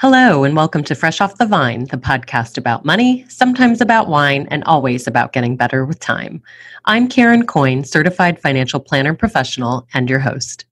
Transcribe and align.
Hello, 0.00 0.44
and 0.44 0.56
welcome 0.56 0.82
to 0.84 0.94
Fresh 0.94 1.20
Off 1.20 1.36
the 1.36 1.44
Vine, 1.44 1.84
the 1.90 1.98
podcast 1.98 2.56
about 2.56 2.86
money, 2.86 3.26
sometimes 3.28 3.82
about 3.82 4.08
wine, 4.08 4.48
and 4.50 4.64
always 4.64 5.06
about 5.06 5.34
getting 5.34 5.58
better 5.58 5.84
with 5.84 6.00
time. 6.00 6.42
I'm 6.86 7.06
Karen 7.06 7.44
Coyne, 7.44 7.84
certified 7.84 8.40
financial 8.40 8.80
planner 8.80 9.12
professional, 9.12 9.86
and 9.92 10.08
your 10.08 10.18
host. 10.18 10.64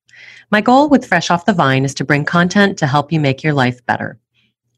My 0.51 0.63
goal 0.63 0.89
with 0.89 1.05
Fresh 1.05 1.31
Off 1.31 1.45
the 1.45 1.53
Vine 1.53 1.85
is 1.85 1.93
to 1.97 2.07
bring 2.07 2.25
content 2.25 2.79
to 2.79 2.87
help 2.87 3.13
you 3.13 3.21
make 3.21 3.43
your 3.43 3.53
life 3.53 3.85
better. 3.85 4.19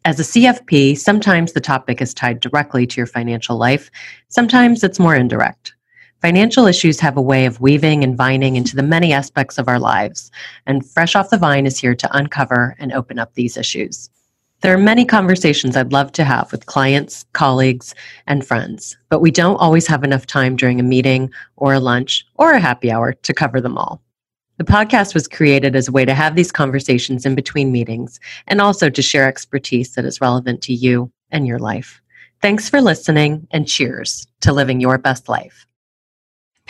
As 0.05 0.19
a 0.19 0.25
CFP, 0.25 0.99
sometimes 0.99 1.53
the 1.53 1.61
topic 1.61 2.03
is 2.03 2.13
tied 2.13 2.41
directly 2.41 2.89
to 2.89 2.97
your 2.97 3.07
financial 3.07 3.57
life, 3.57 3.89
sometimes 4.31 4.83
it's 4.83 4.99
more 4.99 5.15
indirect. 5.15 5.75
Financial 6.23 6.67
issues 6.67 6.99
have 6.99 7.17
a 7.17 7.23
way 7.23 7.47
of 7.47 7.61
weaving 7.61 8.03
and 8.03 8.17
vining 8.17 8.57
into 8.57 8.75
the 8.75 8.83
many 8.83 9.13
aspects 9.13 9.59
of 9.59 9.69
our 9.69 9.79
lives, 9.79 10.29
and 10.67 10.85
Fresh 10.85 11.15
Off 11.15 11.31
the 11.31 11.39
Vine 11.39 11.67
is 11.67 11.79
here 11.79 11.95
to 11.95 12.17
uncover 12.17 12.75
and 12.81 12.93
open 12.93 13.17
up 13.17 13.35
these 13.35 13.57
issues. 13.57 14.11
There 14.63 14.75
are 14.75 14.79
many 14.79 15.07
conversations 15.07 15.75
I'd 15.75 15.93
love 15.93 16.13
to 16.13 16.25
have 16.25 16.53
with 16.53 16.67
clients, 16.67 17.25
colleagues, 17.33 17.95
and 18.27 18.47
friends, 18.47 18.95
but 19.09 19.21
we 19.21 19.31
don't 19.31 19.57
always 19.57 19.87
have 19.87 20.05
enough 20.05 20.27
time 20.27 20.55
during 20.55 20.79
a 20.79 20.83
meeting 20.83 21.31
or 21.57 21.73
a 21.73 21.81
lunch 21.81 22.27
or 22.35 22.53
a 22.53 22.61
happy 22.61 22.93
hour 22.93 23.15
to 23.15 23.33
cover 23.33 23.63
them 23.63 23.79
all. 23.79 24.03
The 24.59 24.65
podcast 24.65 25.15
was 25.15 25.27
created 25.27 25.75
as 25.75 25.89
a 25.89 25.93
way 25.93 26.05
to 26.05 26.13
have 26.13 26.37
these 26.37 26.53
conversations 26.53 27.25
in 27.25 27.35
between 27.35 27.73
meetings 27.73 28.21
and 28.49 28.61
also 28.61 28.91
to 28.91 29.01
share 29.01 29.27
expertise 29.27 29.95
that 29.95 30.05
is 30.05 30.21
relevant 30.21 30.61
to 30.65 30.75
you 30.75 31.11
and 31.31 31.47
your 31.47 31.59
life. 31.59 32.03
Thanks 32.43 32.69
for 32.69 32.83
listening 32.83 33.47
and 33.53 33.67
cheers 33.67 34.27
to 34.43 34.53
living 34.53 34.79
your 34.79 34.99
best 34.99 35.27
life. 35.31 35.65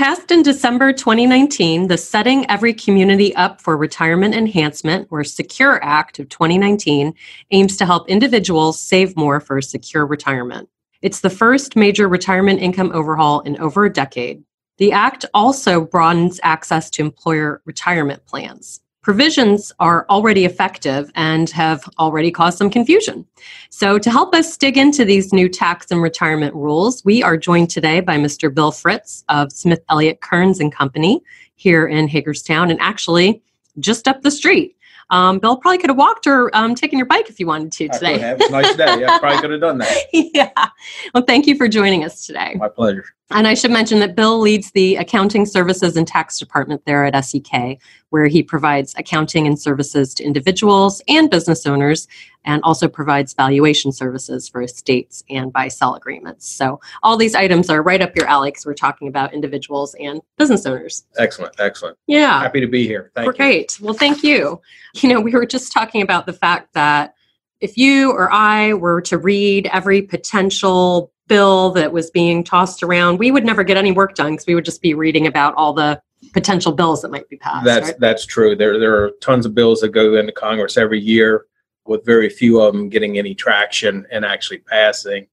Passed 0.00 0.30
in 0.30 0.42
December 0.42 0.94
2019, 0.94 1.88
the 1.88 1.98
Setting 1.98 2.50
Every 2.50 2.72
Community 2.72 3.36
Up 3.36 3.60
for 3.60 3.76
Retirement 3.76 4.34
Enhancement, 4.34 5.06
or 5.10 5.22
SECURE 5.24 5.78
Act 5.84 6.18
of 6.18 6.30
2019, 6.30 7.12
aims 7.50 7.76
to 7.76 7.84
help 7.84 8.08
individuals 8.08 8.80
save 8.80 9.14
more 9.14 9.40
for 9.40 9.58
a 9.58 9.62
secure 9.62 10.06
retirement. 10.06 10.70
It's 11.02 11.20
the 11.20 11.28
first 11.28 11.76
major 11.76 12.08
retirement 12.08 12.62
income 12.62 12.90
overhaul 12.94 13.40
in 13.40 13.60
over 13.60 13.84
a 13.84 13.92
decade. 13.92 14.42
The 14.78 14.90
Act 14.90 15.26
also 15.34 15.84
broadens 15.84 16.40
access 16.42 16.88
to 16.92 17.02
employer 17.02 17.60
retirement 17.66 18.24
plans 18.24 18.80
provisions 19.02 19.72
are 19.78 20.06
already 20.10 20.44
effective 20.44 21.10
and 21.14 21.48
have 21.50 21.88
already 21.98 22.30
caused 22.30 22.58
some 22.58 22.70
confusion. 22.70 23.26
So, 23.70 23.98
to 23.98 24.10
help 24.10 24.34
us 24.34 24.56
dig 24.56 24.76
into 24.76 25.04
these 25.04 25.32
new 25.32 25.48
tax 25.48 25.90
and 25.90 26.02
retirement 26.02 26.54
rules, 26.54 27.04
we 27.04 27.22
are 27.22 27.36
joined 27.36 27.70
today 27.70 28.00
by 28.00 28.16
Mr. 28.16 28.52
Bill 28.52 28.72
Fritts 28.72 29.24
of 29.28 29.52
Smith 29.52 29.82
Elliott 29.88 30.20
Kearns 30.20 30.60
and 30.60 30.72
Company 30.72 31.22
here 31.54 31.86
in 31.86 32.08
Hagerstown, 32.08 32.70
and 32.70 32.80
actually 32.80 33.42
just 33.78 34.08
up 34.08 34.22
the 34.22 34.30
street. 34.30 34.76
Um, 35.10 35.40
Bill 35.40 35.56
probably 35.56 35.78
could 35.78 35.90
have 35.90 35.98
walked 35.98 36.26
or 36.26 36.54
um, 36.56 36.74
taken 36.74 36.98
your 36.98 37.06
bike 37.06 37.28
if 37.28 37.40
you 37.40 37.46
wanted 37.46 37.72
to 37.72 37.88
today. 37.88 38.24
I. 38.24 38.34
It's 38.34 38.48
a 38.48 38.52
nice 38.52 38.76
day. 38.76 39.00
Yeah, 39.00 39.18
probably 39.18 39.40
could 39.40 39.50
have 39.50 39.60
done 39.60 39.78
that. 39.78 39.96
yeah. 40.12 40.68
Well, 41.12 41.24
thank 41.26 41.46
you 41.46 41.56
for 41.56 41.66
joining 41.66 42.04
us 42.04 42.26
today. 42.26 42.54
My 42.56 42.68
pleasure. 42.68 43.04
And 43.32 43.46
I 43.46 43.54
should 43.54 43.70
mention 43.70 44.00
that 44.00 44.16
Bill 44.16 44.40
leads 44.40 44.72
the 44.72 44.96
accounting 44.96 45.46
services 45.46 45.96
and 45.96 46.06
tax 46.06 46.38
department 46.38 46.84
there 46.84 47.04
at 47.04 47.24
SEK, 47.24 47.80
where 48.08 48.26
he 48.26 48.42
provides 48.42 48.92
accounting 48.98 49.46
and 49.46 49.58
services 49.58 50.14
to 50.14 50.24
individuals 50.24 51.00
and 51.06 51.30
business 51.30 51.64
owners, 51.64 52.08
and 52.44 52.60
also 52.64 52.88
provides 52.88 53.32
valuation 53.34 53.92
services 53.92 54.48
for 54.48 54.62
estates 54.62 55.22
and 55.30 55.52
buy 55.52 55.68
sell 55.68 55.94
agreements. 55.94 56.48
So, 56.50 56.80
all 57.04 57.16
these 57.16 57.36
items 57.36 57.70
are 57.70 57.82
right 57.82 58.02
up 58.02 58.16
your 58.16 58.26
alley 58.26 58.50
because 58.50 58.66
we're 58.66 58.74
talking 58.74 59.06
about 59.06 59.32
individuals 59.32 59.94
and 60.00 60.20
business 60.36 60.66
owners. 60.66 61.04
Excellent, 61.16 61.54
excellent. 61.60 61.98
Yeah. 62.08 62.40
Happy 62.40 62.60
to 62.60 62.66
be 62.66 62.84
here. 62.86 63.12
Thank 63.14 63.36
Great. 63.36 63.78
You. 63.78 63.84
Well, 63.84 63.94
thank 63.94 64.24
you. 64.24 64.60
You 64.94 65.08
know, 65.08 65.20
we 65.20 65.32
were 65.32 65.46
just 65.46 65.72
talking 65.72 66.02
about 66.02 66.26
the 66.26 66.32
fact 66.32 66.74
that 66.74 67.14
if 67.60 67.76
you 67.76 68.10
or 68.10 68.32
I 68.32 68.74
were 68.74 69.00
to 69.02 69.18
read 69.18 69.68
every 69.72 70.02
potential 70.02 71.12
bill 71.30 71.70
that 71.70 71.92
was 71.92 72.10
being 72.10 72.42
tossed 72.42 72.82
around, 72.82 73.18
we 73.18 73.30
would 73.30 73.44
never 73.44 73.62
get 73.62 73.76
any 73.76 73.92
work 73.92 74.16
done 74.16 74.32
because 74.32 74.46
we 74.46 74.54
would 74.56 74.64
just 74.64 74.82
be 74.82 74.92
reading 74.92 75.26
about 75.26 75.54
all 75.54 75.72
the 75.72 76.02
potential 76.34 76.72
bills 76.72 77.00
that 77.00 77.10
might 77.10 77.28
be 77.30 77.36
passed. 77.36 77.64
That's 77.64 77.88
right? 77.88 78.00
that's 78.00 78.26
true. 78.26 78.54
There 78.56 78.78
there 78.78 79.02
are 79.02 79.12
tons 79.22 79.46
of 79.46 79.54
bills 79.54 79.80
that 79.80 79.90
go 79.90 80.16
into 80.16 80.32
Congress 80.32 80.76
every 80.76 81.00
year, 81.00 81.46
with 81.86 82.04
very 82.04 82.28
few 82.28 82.60
of 82.60 82.74
them 82.74 82.88
getting 82.88 83.16
any 83.16 83.34
traction 83.34 84.06
and 84.10 84.24
actually 84.24 84.58
passing. 84.58 85.26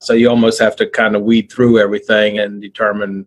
So 0.00 0.12
you 0.12 0.28
almost 0.28 0.60
have 0.60 0.76
to 0.76 0.86
kind 0.90 1.16
of 1.16 1.22
weed 1.22 1.50
through 1.50 1.78
everything 1.78 2.40
and 2.40 2.60
determine 2.60 3.26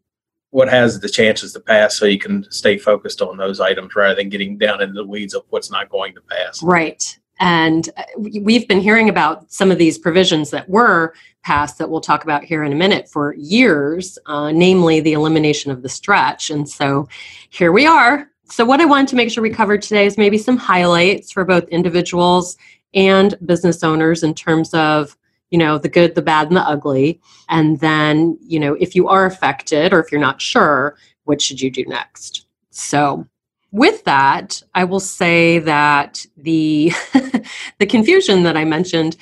what 0.52 0.70
has 0.70 1.00
the 1.00 1.10
chances 1.10 1.54
to 1.54 1.60
pass 1.60 1.98
so 1.98 2.06
you 2.06 2.20
can 2.20 2.46
stay 2.52 2.78
focused 2.78 3.22
on 3.22 3.38
those 3.38 3.60
items 3.60 3.96
rather 3.96 4.16
than 4.16 4.30
getting 4.30 4.58
down 4.58 4.82
into 4.82 4.94
the 4.94 5.06
weeds 5.06 5.34
of 5.34 5.44
what's 5.50 5.72
not 5.72 5.90
going 5.90 6.14
to 6.14 6.22
pass. 6.22 6.62
Right. 6.62 7.18
And 7.40 7.90
uh, 7.98 8.04
we've 8.18 8.68
been 8.68 8.82
hearing 8.82 9.10
about 9.10 9.52
some 9.52 9.72
of 9.72 9.78
these 9.78 9.98
provisions 9.98 10.50
that 10.52 10.68
were 10.70 11.14
that 11.48 11.90
we'll 11.90 12.02
talk 12.02 12.24
about 12.24 12.44
here 12.44 12.64
in 12.64 12.72
a 12.72 12.76
minute 12.76 13.10
for 13.10 13.34
years, 13.36 14.18
uh, 14.26 14.52
namely 14.52 15.00
the 15.00 15.14
elimination 15.14 15.72
of 15.72 15.82
the 15.82 15.90
stretch. 15.90 16.50
And 16.50 16.70
so 16.70 17.08
here 17.50 17.72
we 17.72 17.86
are. 17.86 18.30
So, 18.50 18.66
what 18.66 18.82
I 18.82 18.86
wanted 18.86 19.08
to 19.10 19.16
make 19.16 19.32
sure 19.32 19.42
we 19.42 19.50
covered 19.50 19.82
today 19.82 20.06
is 20.06 20.18
maybe 20.18 20.38
some 20.38 20.58
highlights 20.58 21.32
for 21.32 21.46
both 21.46 21.68
individuals 21.70 22.58
and 22.94 23.36
business 23.46 23.84
owners 23.84 24.24
in 24.24 24.34
terms 24.34 24.74
of 24.74 25.18
you 25.50 25.58
know 25.58 25.78
the 25.78 25.90
good 25.90 26.16
the 26.16 26.22
bad 26.22 26.48
and 26.48 26.58
the 26.58 26.62
ugly 26.62 27.20
and 27.50 27.80
then 27.80 28.38
you 28.42 28.60
know 28.60 28.74
if 28.76 28.96
you 28.96 29.08
are 29.08 29.26
affected 29.26 29.94
or 29.94 30.00
if 30.00 30.12
you're 30.12 30.22
not 30.22 30.42
sure 30.42 30.98
what 31.26 31.42
should 31.42 31.60
you 31.62 31.70
do 31.70 31.86
next 31.86 32.46
so 32.70 33.28
with 33.72 34.04
that, 34.06 34.62
I 34.76 34.86
will 34.86 35.00
say 35.00 35.60
that 35.60 36.26
the 36.38 36.92
the 37.80 37.86
confusion 37.86 38.44
that 38.44 38.58
I 38.58 38.66
mentioned, 38.66 39.18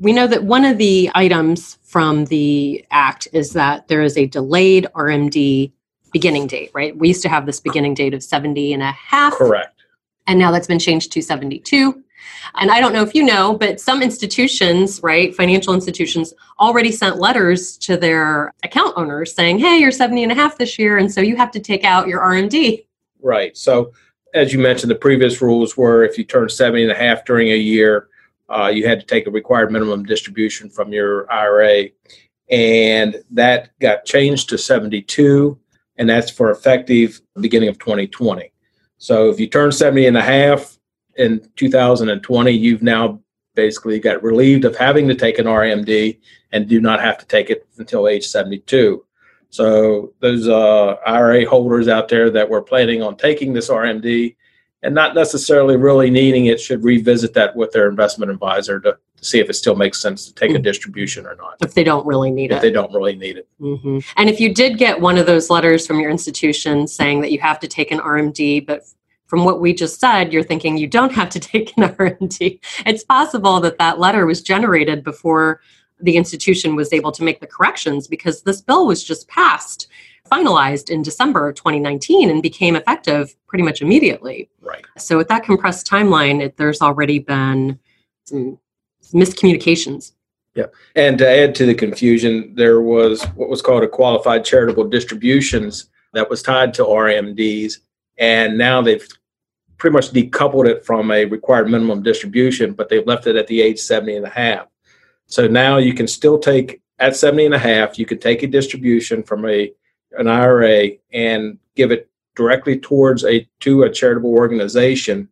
we 0.00 0.14
know 0.14 0.26
that 0.26 0.44
one 0.44 0.64
of 0.64 0.78
the 0.78 1.10
items 1.14 1.78
from 1.82 2.24
the 2.26 2.84
act 2.90 3.28
is 3.32 3.52
that 3.52 3.86
there 3.88 4.02
is 4.02 4.16
a 4.16 4.26
delayed 4.26 4.88
RMD 4.94 5.70
beginning 6.12 6.46
date, 6.46 6.70
right? 6.74 6.96
We 6.96 7.08
used 7.08 7.22
to 7.22 7.28
have 7.28 7.46
this 7.46 7.60
beginning 7.60 7.94
date 7.94 8.14
of 8.14 8.24
70 8.24 8.72
and 8.72 8.82
a 8.82 8.92
half. 8.92 9.34
Correct. 9.34 9.84
And 10.26 10.38
now 10.38 10.50
that's 10.50 10.66
been 10.66 10.78
changed 10.78 11.12
to 11.12 11.22
72. 11.22 12.02
And 12.54 12.70
I 12.70 12.80
don't 12.80 12.92
know 12.92 13.02
if 13.02 13.14
you 13.14 13.22
know, 13.22 13.54
but 13.54 13.78
some 13.78 14.02
institutions, 14.02 15.00
right, 15.02 15.34
financial 15.34 15.74
institutions 15.74 16.32
already 16.58 16.92
sent 16.92 17.18
letters 17.18 17.76
to 17.78 17.96
their 17.96 18.54
account 18.64 18.94
owners 18.96 19.34
saying, 19.34 19.58
hey, 19.58 19.78
you're 19.78 19.92
70 19.92 20.22
and 20.22 20.32
a 20.32 20.34
half 20.34 20.56
this 20.56 20.78
year. 20.78 20.96
And 20.96 21.12
so 21.12 21.20
you 21.20 21.36
have 21.36 21.50
to 21.52 21.60
take 21.60 21.84
out 21.84 22.08
your 22.08 22.20
RMD. 22.20 22.86
Right. 23.22 23.56
So, 23.56 23.92
as 24.32 24.52
you 24.52 24.60
mentioned, 24.60 24.90
the 24.90 24.96
previous 24.96 25.42
rules 25.42 25.76
were 25.76 26.04
if 26.04 26.16
you 26.16 26.24
turn 26.24 26.48
70 26.48 26.84
and 26.84 26.92
a 26.92 26.94
half 26.94 27.24
during 27.24 27.50
a 27.50 27.56
year, 27.56 28.08
uh, 28.50 28.68
you 28.68 28.86
had 28.86 29.00
to 29.00 29.06
take 29.06 29.26
a 29.26 29.30
required 29.30 29.72
minimum 29.72 30.04
distribution 30.04 30.68
from 30.68 30.92
your 30.92 31.30
IRA. 31.30 31.88
And 32.50 33.22
that 33.30 33.70
got 33.78 34.04
changed 34.04 34.48
to 34.48 34.58
72, 34.58 35.58
and 35.96 36.08
that's 36.08 36.30
for 36.30 36.50
effective 36.50 37.20
beginning 37.40 37.68
of 37.68 37.78
2020. 37.78 38.52
So, 38.98 39.30
if 39.30 39.38
you 39.38 39.46
turn 39.46 39.70
70 39.70 40.06
and 40.06 40.16
a 40.16 40.22
half 40.22 40.76
in 41.16 41.48
2020, 41.56 42.50
you've 42.50 42.82
now 42.82 43.20
basically 43.54 43.98
got 43.98 44.22
relieved 44.22 44.64
of 44.64 44.76
having 44.76 45.06
to 45.08 45.14
take 45.14 45.38
an 45.38 45.46
RMD 45.46 46.18
and 46.52 46.68
do 46.68 46.80
not 46.80 47.00
have 47.00 47.18
to 47.18 47.26
take 47.26 47.50
it 47.50 47.66
until 47.78 48.08
age 48.08 48.26
72. 48.26 49.04
So 49.50 50.14
those 50.20 50.48
uh, 50.48 50.94
IRA 51.06 51.48
holders 51.48 51.88
out 51.88 52.08
there 52.08 52.30
that 52.30 52.48
were 52.48 52.62
planning 52.62 53.02
on 53.02 53.16
taking 53.16 53.52
this 53.52 53.68
RMD 53.68 54.36
and 54.82 54.94
not 54.94 55.14
necessarily 55.14 55.76
really 55.76 56.10
needing 56.10 56.46
it 56.46 56.60
should 56.60 56.82
revisit 56.82 57.34
that 57.34 57.54
with 57.54 57.70
their 57.72 57.88
investment 57.88 58.30
advisor 58.30 58.80
to, 58.80 58.96
to 59.16 59.24
see 59.24 59.38
if 59.38 59.50
it 59.50 59.54
still 59.54 59.76
makes 59.76 60.00
sense 60.00 60.26
to 60.26 60.34
take 60.34 60.52
a 60.52 60.58
distribution 60.58 61.26
or 61.26 61.34
not. 61.36 61.56
If 61.60 61.74
they 61.74 61.84
don't 61.84 62.06
really 62.06 62.30
need 62.30 62.50
if 62.50 62.52
it. 62.52 62.56
If 62.56 62.62
they 62.62 62.70
don't 62.70 62.92
really 62.92 63.16
need 63.16 63.36
it. 63.36 63.48
Mm-hmm. 63.60 63.98
And 64.16 64.30
if 64.30 64.40
you 64.40 64.54
did 64.54 64.78
get 64.78 65.00
one 65.00 65.18
of 65.18 65.26
those 65.26 65.50
letters 65.50 65.86
from 65.86 66.00
your 66.00 66.10
institution 66.10 66.86
saying 66.86 67.20
that 67.20 67.32
you 67.32 67.40
have 67.40 67.60
to 67.60 67.68
take 67.68 67.90
an 67.90 67.98
RMD, 67.98 68.66
but 68.66 68.84
from 69.26 69.44
what 69.44 69.60
we 69.60 69.72
just 69.72 70.00
said, 70.00 70.32
you're 70.32 70.42
thinking 70.42 70.76
you 70.76 70.88
don't 70.88 71.12
have 71.12 71.30
to 71.30 71.40
take 71.40 71.76
an 71.76 71.84
RMD. 71.84 72.60
It's 72.86 73.04
possible 73.04 73.60
that 73.60 73.78
that 73.78 73.98
letter 73.98 74.26
was 74.26 74.42
generated 74.42 75.04
before 75.04 75.60
the 76.02 76.16
institution 76.16 76.74
was 76.74 76.92
able 76.92 77.12
to 77.12 77.22
make 77.22 77.40
the 77.40 77.46
corrections 77.46 78.08
because 78.08 78.42
this 78.42 78.60
bill 78.60 78.86
was 78.86 79.04
just 79.04 79.28
passed, 79.28 79.88
finalized 80.30 80.90
in 80.90 81.02
December 81.02 81.48
of 81.48 81.56
2019 81.56 82.30
and 82.30 82.42
became 82.42 82.76
effective 82.76 83.34
pretty 83.46 83.64
much 83.64 83.82
immediately. 83.82 84.48
Right. 84.60 84.84
So 84.96 85.16
with 85.16 85.28
that 85.28 85.44
compressed 85.44 85.86
timeline, 85.86 86.40
it, 86.40 86.56
there's 86.56 86.80
already 86.80 87.18
been 87.18 87.78
some 88.24 88.58
miscommunications. 89.12 90.12
Yeah. 90.54 90.66
And 90.96 91.18
to 91.18 91.28
add 91.28 91.54
to 91.56 91.66
the 91.66 91.74
confusion, 91.74 92.54
there 92.54 92.80
was 92.80 93.24
what 93.34 93.48
was 93.48 93.62
called 93.62 93.82
a 93.82 93.88
qualified 93.88 94.44
charitable 94.44 94.88
distributions 94.88 95.90
that 96.12 96.28
was 96.28 96.42
tied 96.42 96.74
to 96.74 96.84
RMDs. 96.84 97.78
And 98.18 98.58
now 98.58 98.82
they've 98.82 99.06
pretty 99.78 99.94
much 99.94 100.10
decoupled 100.10 100.68
it 100.68 100.84
from 100.84 101.10
a 101.10 101.24
required 101.24 101.70
minimum 101.70 102.02
distribution, 102.02 102.72
but 102.72 102.88
they've 102.88 103.06
left 103.06 103.26
it 103.26 103.36
at 103.36 103.46
the 103.46 103.62
age 103.62 103.78
70 103.78 104.16
and 104.16 104.26
a 104.26 104.30
half. 104.30 104.66
So 105.26 105.46
now 105.46 105.78
you 105.78 105.94
can 105.94 106.08
still 106.08 106.38
take 106.38 106.82
at 106.98 107.16
70 107.16 107.46
and 107.46 107.54
a 107.54 107.58
half, 107.58 107.98
you 107.98 108.04
can 108.04 108.18
take 108.18 108.42
a 108.42 108.46
distribution 108.46 109.22
from 109.22 109.48
a 109.48 109.72
an 110.18 110.28
IRA 110.28 110.90
and 111.12 111.58
give 111.76 111.90
it 111.90 112.08
directly 112.36 112.78
towards 112.78 113.24
a 113.24 113.46
to 113.60 113.82
a 113.82 113.90
charitable 113.90 114.30
organization 114.30 115.28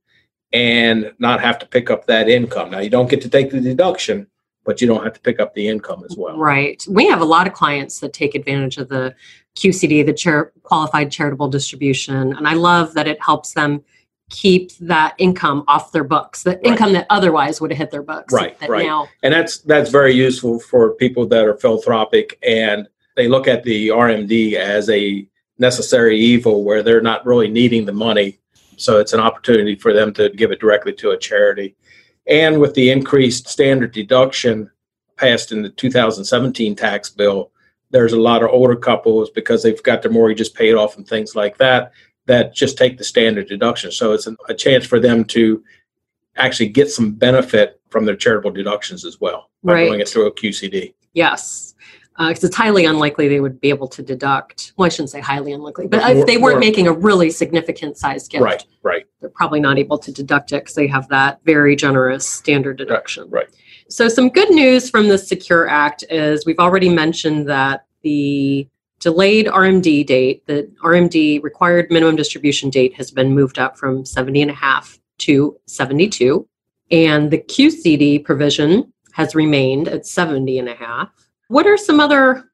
and 0.52 1.12
not 1.18 1.40
have 1.40 1.58
to 1.58 1.66
pick 1.66 1.90
up 1.90 2.06
that 2.06 2.28
income. 2.28 2.70
Now, 2.70 2.80
you 2.80 2.90
don't 2.90 3.10
get 3.10 3.20
to 3.22 3.28
take 3.28 3.50
the 3.50 3.60
deduction, 3.60 4.26
but 4.64 4.80
you 4.80 4.86
don't 4.86 5.04
have 5.04 5.12
to 5.14 5.20
pick 5.20 5.40
up 5.40 5.54
the 5.54 5.68
income 5.68 6.04
as 6.08 6.16
well. 6.16 6.38
Right. 6.38 6.84
We 6.88 7.06
have 7.08 7.20
a 7.20 7.24
lot 7.24 7.46
of 7.46 7.52
clients 7.52 8.00
that 8.00 8.12
take 8.12 8.34
advantage 8.34 8.78
of 8.78 8.88
the 8.88 9.14
QCD, 9.56 10.06
the 10.06 10.12
chair, 10.12 10.52
qualified 10.62 11.10
charitable 11.10 11.48
distribution, 11.48 12.34
and 12.36 12.46
I 12.46 12.54
love 12.54 12.94
that 12.94 13.06
it 13.08 13.20
helps 13.20 13.52
them 13.52 13.82
keep 14.30 14.72
that 14.78 15.14
income 15.18 15.64
off 15.68 15.90
their 15.90 16.04
books, 16.04 16.42
the 16.42 16.50
Right. 16.50 16.66
income 16.66 16.92
that 16.92 17.06
otherwise 17.08 17.60
would 17.60 17.70
have 17.70 17.78
hit 17.78 17.90
their 17.90 18.02
books. 18.02 18.32
Right, 18.32 18.58
That 18.60 18.68
right. 18.68 18.84
Now, 18.86 19.08
And 19.22 19.32
that's 19.32 19.58
that's 19.58 19.90
very 19.90 20.12
useful 20.12 20.60
for 20.60 20.90
people 20.94 21.26
that 21.26 21.44
are 21.46 21.56
philanthropic 21.56 22.38
and 22.42 22.88
they 23.18 23.26
look 23.26 23.48
at 23.48 23.64
the 23.64 23.88
RMD 23.88 24.54
as 24.54 24.88
a 24.88 25.26
necessary 25.58 26.16
evil 26.16 26.62
where 26.62 26.84
they're 26.84 27.00
not 27.00 27.26
really 27.26 27.48
needing 27.48 27.84
the 27.84 27.92
money. 27.92 28.38
So 28.76 29.00
it's 29.00 29.12
an 29.12 29.18
opportunity 29.18 29.74
for 29.74 29.92
them 29.92 30.14
to 30.14 30.28
give 30.30 30.52
it 30.52 30.60
directly 30.60 30.92
to 30.94 31.10
a 31.10 31.18
charity. 31.18 31.74
And 32.28 32.60
with 32.60 32.74
the 32.74 32.90
increased 32.92 33.48
standard 33.48 33.90
deduction 33.90 34.70
passed 35.16 35.50
in 35.50 35.62
the 35.62 35.68
2017 35.70 36.76
tax 36.76 37.10
bill, 37.10 37.50
there's 37.90 38.12
a 38.12 38.20
lot 38.20 38.44
of 38.44 38.50
older 38.50 38.76
couples 38.76 39.30
because 39.30 39.64
they've 39.64 39.82
got 39.82 40.00
their 40.02 40.12
mortgages 40.12 40.48
paid 40.48 40.74
off 40.74 40.96
and 40.96 41.04
things 41.08 41.34
like 41.34 41.58
that 41.58 41.90
that 42.26 42.54
just 42.54 42.78
take 42.78 42.98
the 42.98 43.04
standard 43.04 43.48
deduction. 43.48 43.90
So 43.90 44.12
it's 44.12 44.28
an, 44.28 44.36
a 44.48 44.54
chance 44.54 44.86
for 44.86 45.00
them 45.00 45.24
to 45.24 45.64
actually 46.36 46.68
get 46.68 46.88
some 46.88 47.10
benefit 47.10 47.80
from 47.88 48.04
their 48.04 48.14
charitable 48.14 48.52
deductions 48.52 49.04
as 49.04 49.20
well 49.20 49.50
by 49.64 49.72
Right. 49.72 49.86
doing 49.88 49.98
it 50.00 50.08
through 50.08 50.26
a 50.26 50.32
QCD. 50.32 50.94
yes. 51.14 51.67
Uh, 52.18 52.28
because 52.28 52.42
it's 52.42 52.56
highly 52.56 52.84
unlikely 52.84 53.28
they 53.28 53.38
would 53.38 53.60
be 53.60 53.68
able 53.68 53.86
to 53.86 54.02
deduct. 54.02 54.72
Well, 54.76 54.86
I 54.86 54.88
shouldn't 54.88 55.10
say 55.10 55.20
highly 55.20 55.52
unlikely, 55.52 55.86
but 55.86 56.02
More- 56.02 56.16
if 56.16 56.26
they 56.26 56.36
weren't 56.36 56.54
more- 56.56 56.60
making 56.60 56.88
a 56.88 56.92
really 56.92 57.30
significant 57.30 57.96
size 57.96 58.26
gift, 58.26 58.42
Right, 58.42 58.64
right, 58.82 59.06
they're 59.20 59.30
probably 59.30 59.60
not 59.60 59.78
able 59.78 59.98
to 59.98 60.10
deduct 60.12 60.52
it 60.52 60.62
because 60.64 60.74
they 60.74 60.88
have 60.88 61.06
that 61.08 61.38
very 61.44 61.76
generous 61.76 62.26
standard 62.26 62.76
deduction. 62.76 63.28
right. 63.30 63.46
So, 63.88 64.08
some 64.08 64.28
good 64.30 64.50
news 64.50 64.90
from 64.90 65.08
the 65.08 65.16
Secure 65.16 65.68
Act 65.68 66.04
is 66.10 66.44
we've 66.44 66.58
already 66.58 66.88
mentioned 66.88 67.48
that 67.48 67.86
the 68.02 68.68
delayed 69.00 69.46
RMD 69.46 70.02
date, 70.04 70.44
the 70.46 70.68
RMD 70.82 71.40
required 71.42 71.88
minimum 71.90 72.16
distribution 72.16 72.68
date, 72.68 72.94
has 72.94 73.12
been 73.12 73.32
moved 73.32 73.58
up 73.60 73.78
from 73.78 74.04
70 74.04 74.42
and 74.42 74.50
a 74.50 74.54
half 74.54 74.98
to 75.18 75.56
72. 75.66 76.46
And 76.90 77.30
the 77.30 77.38
QCD 77.38 78.24
provision 78.24 78.92
has 79.12 79.34
remained 79.34 79.86
at 79.88 80.04
70 80.04 80.58
and 80.58 80.68
a 80.68 80.74
half. 80.74 81.10
What 81.48 81.66
are 81.66 81.76
some 81.76 81.98
other 81.98 82.50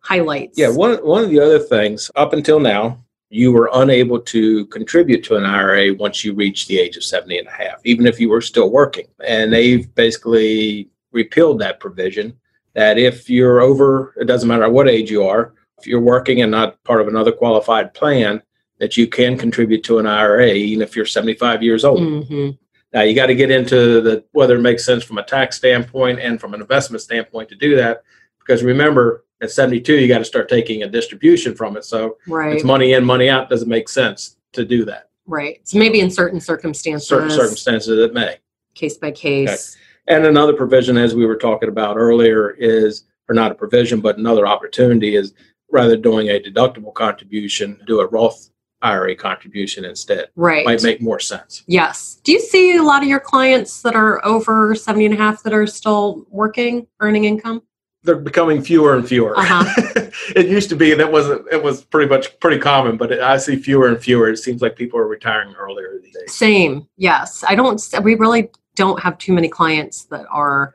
highlights? 0.00 0.58
Yeah, 0.58 0.70
one 0.70 0.96
one 0.98 1.24
of 1.24 1.30
the 1.30 1.40
other 1.40 1.58
things 1.58 2.10
up 2.16 2.32
until 2.32 2.58
now, 2.58 3.04
you 3.28 3.52
were 3.52 3.70
unable 3.74 4.18
to 4.18 4.66
contribute 4.66 5.22
to 5.24 5.36
an 5.36 5.44
IRA 5.44 5.94
once 5.94 6.24
you 6.24 6.34
reached 6.34 6.68
the 6.68 6.78
age 6.78 6.96
of 6.96 7.04
70 7.04 7.38
and 7.38 7.48
a 7.48 7.52
half, 7.52 7.80
even 7.84 8.06
if 8.06 8.18
you 8.18 8.28
were 8.28 8.40
still 8.40 8.70
working. 8.70 9.06
And 9.24 9.52
they've 9.52 9.94
basically 9.94 10.88
repealed 11.12 11.60
that 11.60 11.80
provision 11.80 12.34
that 12.74 12.98
if 12.98 13.28
you're 13.28 13.60
over, 13.60 14.14
it 14.16 14.24
doesn't 14.24 14.48
matter 14.48 14.68
what 14.68 14.88
age 14.88 15.10
you 15.10 15.24
are, 15.24 15.54
if 15.78 15.86
you're 15.86 16.00
working 16.00 16.42
and 16.42 16.50
not 16.50 16.82
part 16.84 17.00
of 17.00 17.08
another 17.08 17.32
qualified 17.32 17.94
plan, 17.94 18.42
that 18.78 18.96
you 18.96 19.06
can 19.06 19.36
contribute 19.36 19.84
to 19.84 19.98
an 19.98 20.06
IRA 20.06 20.48
even 20.48 20.82
if 20.82 20.96
you're 20.96 21.04
75 21.04 21.62
years 21.62 21.84
old. 21.84 22.26
hmm 22.26 22.50
Now 22.92 23.02
you 23.02 23.14
got 23.14 23.26
to 23.26 23.34
get 23.34 23.50
into 23.50 24.00
the 24.00 24.24
whether 24.32 24.56
it 24.56 24.62
makes 24.62 24.84
sense 24.84 25.04
from 25.04 25.18
a 25.18 25.24
tax 25.24 25.56
standpoint 25.56 26.20
and 26.20 26.40
from 26.40 26.54
an 26.54 26.62
investment 26.62 27.02
standpoint 27.02 27.50
to 27.50 27.54
do 27.54 27.76
that, 27.76 28.02
because 28.50 28.64
remember 28.64 29.24
at 29.40 29.50
72 29.52 29.94
you 29.94 30.08
got 30.08 30.18
to 30.18 30.24
start 30.24 30.48
taking 30.48 30.82
a 30.82 30.88
distribution 30.88 31.54
from 31.54 31.76
it. 31.76 31.84
So 31.84 32.18
Right. 32.26 32.56
it's 32.56 32.64
money 32.64 32.94
in, 32.94 33.04
money 33.04 33.28
out. 33.28 33.48
Doesn't 33.48 33.68
make 33.68 33.88
sense 33.88 34.36
to 34.54 34.64
do 34.64 34.84
that. 34.86 35.08
right. 35.26 35.60
So, 35.62 35.78
maybe 35.78 36.00
in 36.00 36.10
certain 36.10 36.40
circumstances, 36.40 37.06
Certain 37.08 37.30
circumstances 37.30 37.96
it 37.96 38.12
may. 38.12 38.38
case 38.74 38.96
by 38.96 39.12
case. 39.12 39.76
And 40.08 40.26
another 40.26 40.52
provision, 40.54 40.96
as 40.96 41.14
we 41.14 41.24
were 41.24 41.36
talking 41.36 41.68
about 41.68 41.96
earlier, 41.96 42.50
is 42.50 43.04
or 43.28 43.34
not 43.36 43.52
a 43.52 43.54
provision, 43.54 44.00
but 44.00 44.18
another 44.18 44.44
opportunity 44.48 45.14
is 45.14 45.32
rather 45.70 45.96
doing 45.96 46.30
a 46.30 46.40
deductible 46.40 46.92
contribution, 46.92 47.80
do 47.86 48.00
a 48.00 48.06
Roth 48.08 48.50
IRA 48.82 49.14
contribution 49.14 49.84
instead. 49.84 50.30
Right. 50.34 50.64
Might 50.66 50.82
make 50.82 51.00
more 51.00 51.20
sense. 51.20 51.62
Yes. 51.68 52.18
Do 52.24 52.32
you 52.32 52.40
see 52.40 52.74
a 52.76 52.82
lot 52.82 53.02
of 53.02 53.08
your 53.08 53.20
clients 53.20 53.82
that 53.82 53.94
are 53.94 54.24
over 54.26 54.74
70 54.74 55.04
and 55.04 55.14
a 55.14 55.16
half 55.18 55.44
that 55.44 55.52
are 55.52 55.66
still 55.68 56.26
working, 56.30 56.88
earning 56.98 57.24
income? 57.24 57.62
They're 58.02 58.16
becoming 58.16 58.62
fewer 58.62 58.96
and 58.96 59.06
fewer. 59.06 59.38
Uh-huh. 59.38 60.10
it 60.36 60.46
used 60.46 60.68
to 60.70 60.76
be 60.76 60.94
that 60.94 61.10
wasn't 61.10 61.46
it 61.52 61.62
was 61.62 61.84
pretty 61.84 62.08
much 62.08 62.38
pretty 62.40 62.58
common, 62.58 62.96
but 62.96 63.12
I 63.20 63.36
see 63.36 63.56
fewer 63.56 63.88
and 63.88 64.00
fewer. 64.00 64.30
It 64.30 64.38
seems 64.38 64.62
like 64.62 64.76
people 64.76 64.98
are 64.98 65.06
retiring 65.06 65.54
earlier 65.54 65.98
these 66.02 66.14
days. 66.14 66.34
Same. 66.34 66.88
Yes. 66.96 67.44
I 67.46 67.54
don't, 67.54 67.82
we 68.02 68.14
really 68.14 68.50
don't 68.74 69.00
have 69.00 69.18
too 69.18 69.32
many 69.32 69.48
clients 69.48 70.04
that 70.04 70.26
are 70.30 70.74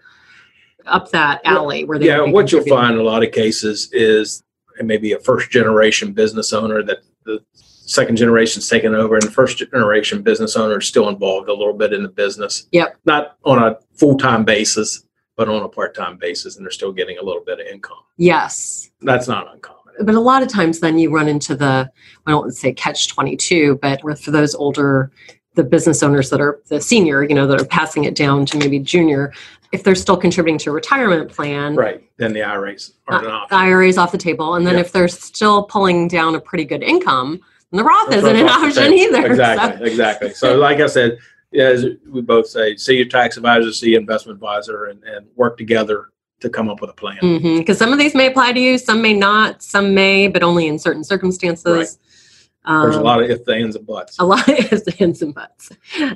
up 0.85 1.09
that 1.11 1.41
alley 1.45 1.83
where 1.85 1.97
they 1.97 2.07
Yeah, 2.07 2.21
what 2.21 2.51
you'll 2.51 2.65
find 2.65 2.93
in 2.93 2.99
a 2.99 3.03
lot 3.03 3.23
of 3.23 3.31
cases 3.31 3.89
is 3.91 4.43
it 4.79 4.85
may 4.85 4.97
be 4.97 5.13
a 5.13 5.19
first 5.19 5.49
generation 5.49 6.13
business 6.13 6.53
owner 6.53 6.83
that 6.83 6.99
the 7.25 7.43
second 7.53 8.17
generation's 8.17 8.67
taken 8.67 8.93
over, 8.93 9.15
and 9.15 9.23
the 9.23 9.31
first 9.31 9.57
generation 9.57 10.21
business 10.21 10.55
owner 10.55 10.79
is 10.79 10.87
still 10.87 11.09
involved 11.09 11.49
a 11.49 11.53
little 11.53 11.73
bit 11.73 11.93
in 11.93 12.03
the 12.03 12.09
business. 12.09 12.67
Yep. 12.71 12.97
Not 13.05 13.37
on 13.45 13.63
a 13.63 13.77
full 13.95 14.17
time 14.17 14.43
basis, 14.43 15.03
but 15.35 15.49
on 15.49 15.63
a 15.63 15.69
part 15.69 15.95
time 15.95 16.17
basis, 16.17 16.55
and 16.57 16.65
they're 16.65 16.71
still 16.71 16.91
getting 16.91 17.17
a 17.17 17.23
little 17.23 17.43
bit 17.43 17.59
of 17.59 17.67
income. 17.67 17.97
Yes. 18.17 18.89
That's 19.01 19.27
not 19.27 19.53
uncommon. 19.53 19.81
But 20.01 20.15
a 20.15 20.19
lot 20.19 20.43
of 20.43 20.49
times 20.49 20.79
then 20.79 20.97
you 20.97 21.09
run 21.09 21.27
into 21.27 21.55
the, 21.55 21.89
I 22.25 22.31
don't 22.31 22.41
want 22.41 22.51
to 22.53 22.57
say 22.57 22.73
catch 22.73 23.07
22, 23.09 23.79
but 23.81 24.01
for 24.19 24.31
those 24.31 24.53
older, 24.55 25.11
the 25.55 25.63
business 25.63 26.03
owners 26.03 26.29
that 26.31 26.41
are 26.41 26.59
the 26.67 26.81
senior, 26.81 27.23
you 27.23 27.33
know, 27.33 27.47
that 27.47 27.61
are 27.61 27.65
passing 27.65 28.03
it 28.03 28.13
down 28.15 28.45
to 28.47 28.57
maybe 28.57 28.77
junior, 28.79 29.33
if 29.71 29.83
they're 29.83 29.95
still 29.95 30.17
contributing 30.17 30.57
to 30.59 30.69
a 30.69 30.73
retirement 30.73 31.31
plan, 31.31 31.75
Right. 31.75 32.01
Then 32.17 32.33
the 32.33 32.43
IRAs 32.43 32.93
are 33.07 33.19
an 33.19 33.25
uh, 33.25 33.29
option. 33.29 33.57
IRA 33.57 33.87
is 33.87 33.97
off 33.97 34.11
the 34.11 34.17
table. 34.17 34.55
And 34.55 34.65
then 34.67 34.75
Yeah. 34.75 34.81
if 34.81 34.91
they're 34.91 35.07
still 35.07 35.63
pulling 35.63 36.07
down 36.09 36.35
a 36.35 36.39
pretty 36.41 36.65
good 36.65 36.83
income, 36.83 37.39
then 37.71 37.77
the 37.77 37.83
Roth 37.83 38.09
That's 38.09 38.23
isn't 38.23 38.35
an 38.35 38.47
option 38.49 38.93
either. 38.93 39.25
Exactly, 39.31 39.77
So- 39.79 39.85
exactly. 39.91 40.33
So, 40.33 40.55
like 40.57 40.79
I 40.81 40.87
said, 40.87 41.17
as 41.55 41.85
we 42.07 42.21
both 42.21 42.47
say, 42.47 42.75
see 42.75 42.95
your 42.95 43.05
tax 43.05 43.37
advisor, 43.37 43.71
see 43.71 43.91
your 43.91 44.01
investment 44.01 44.37
advisor, 44.37 44.85
and, 44.85 45.03
and 45.03 45.27
work 45.35 45.57
together 45.57 46.09
to 46.41 46.49
come 46.49 46.69
up 46.69 46.81
with 46.81 46.89
a 46.89 46.93
plan. 46.93 47.17
Because 47.57 47.77
some 47.77 47.93
of 47.93 47.99
these 47.99 48.13
may 48.13 48.27
apply 48.27 48.51
to 48.53 48.59
you, 48.59 48.77
some 48.77 49.01
may 49.01 49.13
not, 49.13 49.63
some 49.63 49.93
may, 49.93 50.27
but 50.27 50.43
only 50.43 50.67
in 50.67 50.77
certain 50.77 51.03
circumstances. 51.03 51.65
Right. 51.65 52.81
There's 52.81 52.95
a 52.95 52.99
Um, 52.99 53.03
lot 53.03 53.23
of 53.23 53.29
if, 53.29 53.47
ands, 53.47 53.75
and 53.75 53.85
buts. 53.85 54.17
A 54.19 54.25
lot 54.25 54.47
of 54.47 54.55
ifs, 54.71 54.87
ands, 54.99 55.21
and 55.21 55.33
buts. 55.33 55.71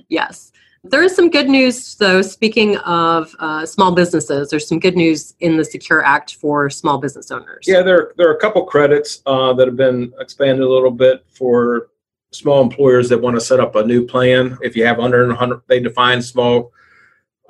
Yes. 0.09 0.51
There 0.83 1.03
is 1.03 1.13
some 1.15 1.29
good 1.29 1.49
news, 1.49 1.95
though. 1.95 2.21
Speaking 2.21 2.77
of 2.77 3.35
uh, 3.39 3.65
small 3.65 3.91
businesses, 3.91 4.49
there's 4.49 4.67
some 4.67 4.79
good 4.79 4.95
news 4.95 5.35
in 5.41 5.57
the 5.57 5.65
Secure 5.65 6.03
Act 6.03 6.35
for 6.35 6.69
small 6.69 6.97
business 6.97 7.31
owners. 7.31 7.65
Yeah, 7.67 7.81
there 7.81 8.13
there 8.15 8.29
are 8.29 8.33
a 8.33 8.39
couple 8.39 8.63
credits 8.63 9.21
uh, 9.25 9.51
that 9.53 9.67
have 9.67 9.75
been 9.75 10.13
expanded 10.19 10.63
a 10.63 10.69
little 10.69 10.91
bit 10.91 11.25
for 11.33 11.89
small 12.31 12.61
employers 12.61 13.09
that 13.09 13.21
want 13.21 13.35
to 13.35 13.41
set 13.41 13.59
up 13.59 13.75
a 13.75 13.85
new 13.85 14.05
plan. 14.05 14.57
If 14.61 14.75
you 14.75 14.85
have 14.85 14.99
under 14.99 15.25
100, 15.27 15.61
they 15.67 15.79
define 15.79 16.21
small 16.21 16.71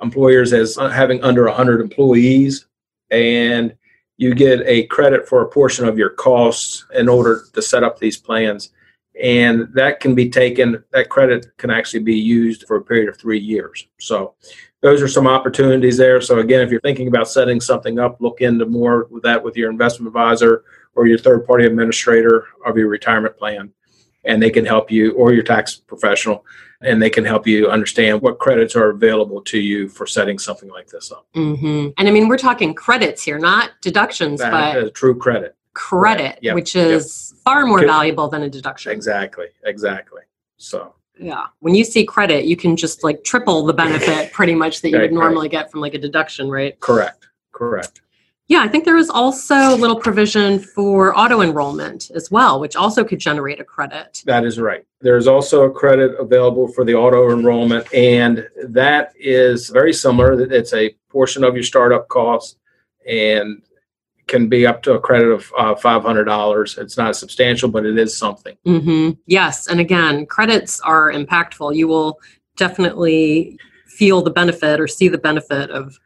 employers 0.00 0.52
as 0.52 0.76
having 0.76 1.22
under 1.22 1.44
100 1.44 1.80
employees, 1.80 2.66
and 3.10 3.74
you 4.16 4.34
get 4.34 4.60
a 4.66 4.84
credit 4.86 5.28
for 5.28 5.42
a 5.42 5.48
portion 5.48 5.86
of 5.86 5.98
your 5.98 6.10
costs 6.10 6.84
in 6.94 7.08
order 7.08 7.44
to 7.52 7.62
set 7.62 7.84
up 7.84 7.98
these 7.98 8.16
plans. 8.16 8.70
And 9.20 9.68
that 9.74 10.00
can 10.00 10.14
be 10.14 10.30
taken, 10.30 10.82
that 10.92 11.10
credit 11.10 11.46
can 11.58 11.70
actually 11.70 12.02
be 12.02 12.16
used 12.16 12.66
for 12.66 12.76
a 12.76 12.82
period 12.82 13.08
of 13.08 13.18
three 13.18 13.38
years. 13.38 13.86
So 13.98 14.34
those 14.80 15.02
are 15.02 15.08
some 15.08 15.26
opportunities 15.26 15.98
there. 15.98 16.20
So 16.20 16.38
again, 16.38 16.62
if 16.62 16.70
you're 16.70 16.80
thinking 16.80 17.08
about 17.08 17.28
setting 17.28 17.60
something 17.60 17.98
up, 17.98 18.20
look 18.20 18.40
into 18.40 18.66
more 18.66 19.08
with 19.10 19.22
that 19.24 19.42
with 19.42 19.56
your 19.56 19.70
investment 19.70 20.08
advisor 20.08 20.64
or 20.94 21.06
your 21.06 21.18
third 21.18 21.46
party 21.46 21.66
administrator 21.66 22.46
of 22.64 22.76
your 22.76 22.88
retirement 22.88 23.36
plan. 23.36 23.72
And 24.24 24.42
they 24.42 24.50
can 24.50 24.66
help 24.66 24.90
you 24.90 25.12
or 25.12 25.32
your 25.32 25.42
tax 25.42 25.76
professional 25.76 26.44
and 26.82 27.00
they 27.00 27.10
can 27.10 27.24
help 27.24 27.46
you 27.46 27.68
understand 27.68 28.20
what 28.22 28.38
credits 28.38 28.74
are 28.76 28.90
available 28.90 29.40
to 29.42 29.58
you 29.58 29.88
for 29.88 30.06
setting 30.06 30.38
something 30.38 30.68
like 30.70 30.88
this 30.88 31.10
up. 31.12 31.26
hmm 31.34 31.88
And 31.98 32.08
I 32.08 32.10
mean, 32.10 32.28
we're 32.28 32.38
talking 32.38 32.74
credits 32.74 33.22
here, 33.22 33.38
not 33.38 33.70
deductions, 33.82 34.40
That 34.40 34.50
but 34.74 34.94
true 34.94 35.14
credit. 35.14 35.56
credit, 35.74 36.38
Yep, 36.42 36.54
which 36.54 36.76
is 36.76 37.34
far 37.44 37.66
more 37.66 37.80
valuable 37.84 38.28
than 38.28 38.42
a 38.42 38.48
deduction. 38.50 38.92
Exactly. 38.92 39.46
Exactly. 39.64 40.22
So 40.58 40.94
Yeah. 41.18 41.46
When 41.60 41.74
you 41.74 41.84
see 41.84 42.04
credit, 42.04 42.44
you 42.44 42.56
can 42.56 42.76
just 42.76 43.02
like 43.04 43.24
triple 43.24 43.64
the 43.64 43.74
benefit 43.74 44.32
pretty 44.32 44.54
much 44.54 44.80
that 44.82 44.90
you 44.90 44.96
Right, 44.96 45.10
would 45.10 45.16
right. 45.16 45.22
normally 45.24 45.48
get 45.48 45.70
from 45.70 45.80
like 45.80 45.94
a 45.94 45.98
deduction, 45.98 46.50
right? 46.50 46.78
correct. 46.80 47.28
Correct. 47.52 48.00
Yeah, 48.50 48.62
I 48.62 48.68
think 48.68 48.84
there 48.84 48.96
was 48.96 49.10
also 49.10 49.54
a 49.54 49.76
little 49.76 49.94
provision 49.94 50.58
for 50.58 51.16
auto 51.16 51.40
enrollment 51.40 52.10
as 52.16 52.32
well, 52.32 52.58
which 52.58 52.74
also 52.74 53.04
could 53.04 53.20
generate 53.20 53.60
a 53.60 53.64
credit. 53.64 54.24
That 54.26 54.44
is 54.44 54.58
right. 54.58 54.84
There's 55.00 55.28
also 55.28 55.66
a 55.66 55.70
credit 55.70 56.18
available 56.18 56.66
for 56.66 56.84
the 56.84 56.96
auto 56.96 57.30
enrollment, 57.30 57.86
and 57.94 58.48
that 58.66 59.12
is 59.16 59.68
very 59.68 59.92
similar. 59.92 60.32
It's 60.52 60.74
a 60.74 60.90
portion 61.10 61.44
of 61.44 61.54
your 61.54 61.62
startup 61.62 62.08
cost 62.08 62.58
and 63.08 63.62
can 64.26 64.48
be 64.48 64.66
up 64.66 64.82
to 64.82 64.94
a 64.94 65.00
credit 65.00 65.28
of 65.28 65.52
uh, 65.56 65.74
$500. 65.76 66.78
It's 66.78 66.96
not 66.96 67.14
substantial, 67.14 67.68
but 67.68 67.86
it 67.86 67.96
is 67.98 68.18
something. 68.18 68.56
hmm 68.64 69.10
Yes. 69.26 69.68
And 69.68 69.78
again, 69.78 70.26
credits 70.26 70.80
are 70.80 71.12
impactful. 71.12 71.76
You 71.76 71.86
will 71.86 72.18
definitely 72.56 73.60
feel 73.86 74.22
the 74.22 74.30
benefit 74.30 74.80
or 74.80 74.88
see 74.88 75.06
the 75.06 75.18
benefit 75.18 75.70
of 75.70 76.00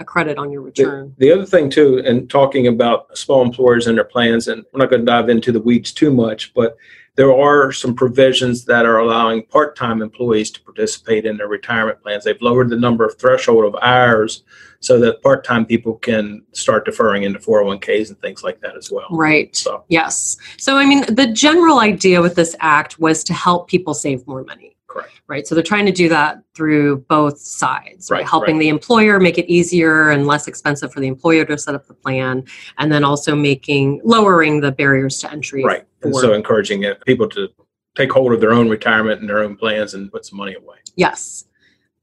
a 0.00 0.04
credit 0.04 0.38
on 0.38 0.50
your 0.50 0.62
return. 0.62 1.14
The, 1.18 1.26
the 1.26 1.32
other 1.32 1.46
thing 1.46 1.70
too, 1.70 2.02
and 2.04 2.28
talking 2.28 2.66
about 2.66 3.16
small 3.16 3.42
employers 3.42 3.86
and 3.86 3.96
their 3.96 4.04
plans, 4.04 4.48
and 4.48 4.64
we're 4.72 4.78
not 4.78 4.90
going 4.90 5.02
to 5.02 5.06
dive 5.06 5.28
into 5.28 5.52
the 5.52 5.60
weeds 5.60 5.92
too 5.92 6.10
much, 6.10 6.52
but 6.54 6.76
there 7.16 7.32
are 7.36 7.70
some 7.70 7.94
provisions 7.94 8.64
that 8.64 8.86
are 8.86 8.98
allowing 8.98 9.42
part-time 9.44 10.00
employees 10.00 10.50
to 10.52 10.62
participate 10.62 11.26
in 11.26 11.36
their 11.36 11.48
retirement 11.48 12.02
plans. 12.02 12.24
They've 12.24 12.40
lowered 12.40 12.70
the 12.70 12.78
number 12.78 13.04
of 13.04 13.18
threshold 13.18 13.64
of 13.66 13.80
hours 13.82 14.42
so 14.78 14.98
that 15.00 15.20
part-time 15.22 15.66
people 15.66 15.94
can 15.96 16.42
start 16.52 16.86
deferring 16.86 17.24
into 17.24 17.38
401ks 17.38 18.08
and 18.08 18.18
things 18.20 18.42
like 18.42 18.60
that 18.62 18.74
as 18.76 18.90
well. 18.90 19.08
Right. 19.10 19.54
So 19.54 19.84
Yes. 19.88 20.38
So, 20.56 20.78
I 20.78 20.86
mean, 20.86 21.02
the 21.14 21.30
general 21.30 21.80
idea 21.80 22.22
with 22.22 22.36
this 22.36 22.56
act 22.60 22.98
was 22.98 23.22
to 23.24 23.34
help 23.34 23.68
people 23.68 23.92
save 23.92 24.26
more 24.26 24.42
money. 24.44 24.76
Correct. 24.90 25.20
right? 25.28 25.46
So 25.46 25.54
they're 25.54 25.64
trying 25.64 25.86
to 25.86 25.92
do 25.92 26.08
that 26.08 26.42
through 26.54 26.98
both 27.08 27.38
sides, 27.38 28.10
right? 28.10 28.18
Right, 28.18 28.28
Helping 28.28 28.56
right. 28.56 28.60
the 28.60 28.68
employer 28.68 29.20
make 29.20 29.38
it 29.38 29.46
easier 29.50 30.10
and 30.10 30.26
less 30.26 30.48
expensive 30.48 30.92
for 30.92 31.00
the 31.00 31.06
employer 31.06 31.44
to 31.46 31.56
set 31.56 31.74
up 31.74 31.86
the 31.86 31.94
plan, 31.94 32.44
and 32.78 32.92
then 32.92 33.04
also 33.04 33.34
making 33.34 34.00
lowering 34.04 34.60
the 34.60 34.72
barriers 34.72 35.18
to 35.18 35.30
entry. 35.30 35.64
Right. 35.64 35.84
And 36.02 36.14
so 36.14 36.34
encouraging 36.34 36.82
it, 36.82 37.04
people 37.06 37.28
to 37.30 37.48
take 37.96 38.12
hold 38.12 38.32
of 38.32 38.40
their 38.40 38.52
own 38.52 38.68
retirement 38.68 39.20
and 39.20 39.28
their 39.28 39.42
own 39.42 39.56
plans 39.56 39.94
and 39.94 40.10
put 40.10 40.26
some 40.26 40.38
money 40.38 40.54
away. 40.54 40.76
Yes. 40.96 41.44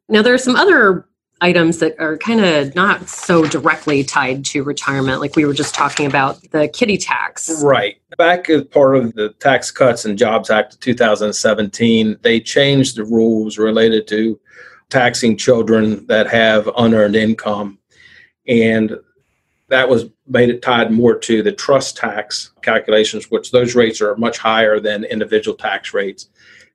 Now 0.09 0.21
there 0.21 0.33
are 0.33 0.39
some 0.39 0.55
other 0.55 1.07
items 1.41 1.79
that 1.79 1.95
are 1.99 2.17
kind 2.17 2.43
of 2.43 2.73
not 2.75 3.07
so 3.07 3.45
directly 3.45 4.03
tied 4.03 4.43
to 4.45 4.63
retirement, 4.63 5.21
like 5.21 5.35
we 5.35 5.45
were 5.45 5.53
just 5.53 5.75
talking 5.75 6.05
about 6.05 6.41
the 6.51 6.67
kiddie 6.67 6.97
tax. 6.97 7.61
Right. 7.63 7.97
Back 8.17 8.49
as 8.49 8.63
part 8.65 8.97
of 8.97 9.13
the 9.13 9.29
Tax 9.39 9.69
Cuts 9.71 10.05
and 10.05 10.17
Jobs 10.17 10.49
Act 10.49 10.73
of 10.73 10.79
2017, 10.79 12.17
they 12.21 12.39
changed 12.39 12.95
the 12.95 13.03
rules 13.03 13.57
related 13.57 14.07
to 14.07 14.39
taxing 14.89 15.37
children 15.37 16.05
that 16.07 16.27
have 16.27 16.69
unearned 16.77 17.15
income. 17.15 17.77
And 18.47 18.97
that 19.69 19.89
was 19.89 20.05
made 20.27 20.49
it 20.49 20.61
tied 20.61 20.91
more 20.91 21.17
to 21.19 21.43
the 21.43 21.51
trust 21.51 21.97
tax 21.97 22.51
calculations, 22.61 23.29
which 23.29 23.51
those 23.51 23.75
rates 23.75 24.01
are 24.01 24.15
much 24.15 24.37
higher 24.37 24.79
than 24.79 25.03
individual 25.03 25.57
tax 25.57 25.93
rates. 25.93 26.29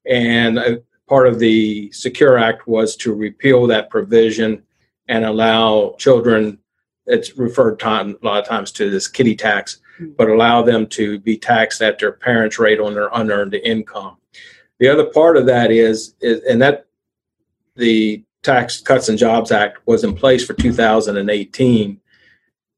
And 0.07 0.59
uh, 0.59 0.77
part 1.13 1.29
of 1.29 1.39
the 1.39 1.93
Secure 1.93 2.39
Act 2.39 2.67
was 2.67 2.97
to 2.97 3.13
repeal 3.13 3.67
that 3.67 3.91
provision 3.91 4.63
and 5.09 5.27
allow 5.27 5.95
children, 5.99 6.59
it's 7.05 7.37
referred 7.37 7.79
time, 7.79 8.17
a 8.23 8.25
lot 8.25 8.41
of 8.41 8.49
times 8.49 8.73
to 8.73 8.89
this 8.89 9.09
kiddie 9.09 9.37
tax, 9.37 9.83
hmm. 9.99 10.13
but 10.17 10.31
allow 10.31 10.63
them 10.63 10.87
to 10.87 11.19
be 11.19 11.37
taxed 11.37 11.83
at 11.83 11.99
their 11.99 12.13
parents' 12.13 12.59
rate 12.59 12.81
on 12.81 12.95
their 12.95 13.11
unearned 13.13 13.53
income. 13.53 14.17
The 14.81 14.89
other 14.89 15.05
part 15.05 15.37
of 15.37 15.45
that 15.45 15.71
is, 15.71 16.15
is 16.23 16.43
and 16.45 16.63
that 16.63 16.87
the 17.77 18.25
Tax 18.43 18.81
Cuts 18.81 19.11
and 19.11 19.19
Jobs 19.19 19.53
Act 19.53 19.87
was 19.87 20.05
in 20.05 20.15
place 20.15 20.47
for 20.47 20.55
2018. 20.55 22.01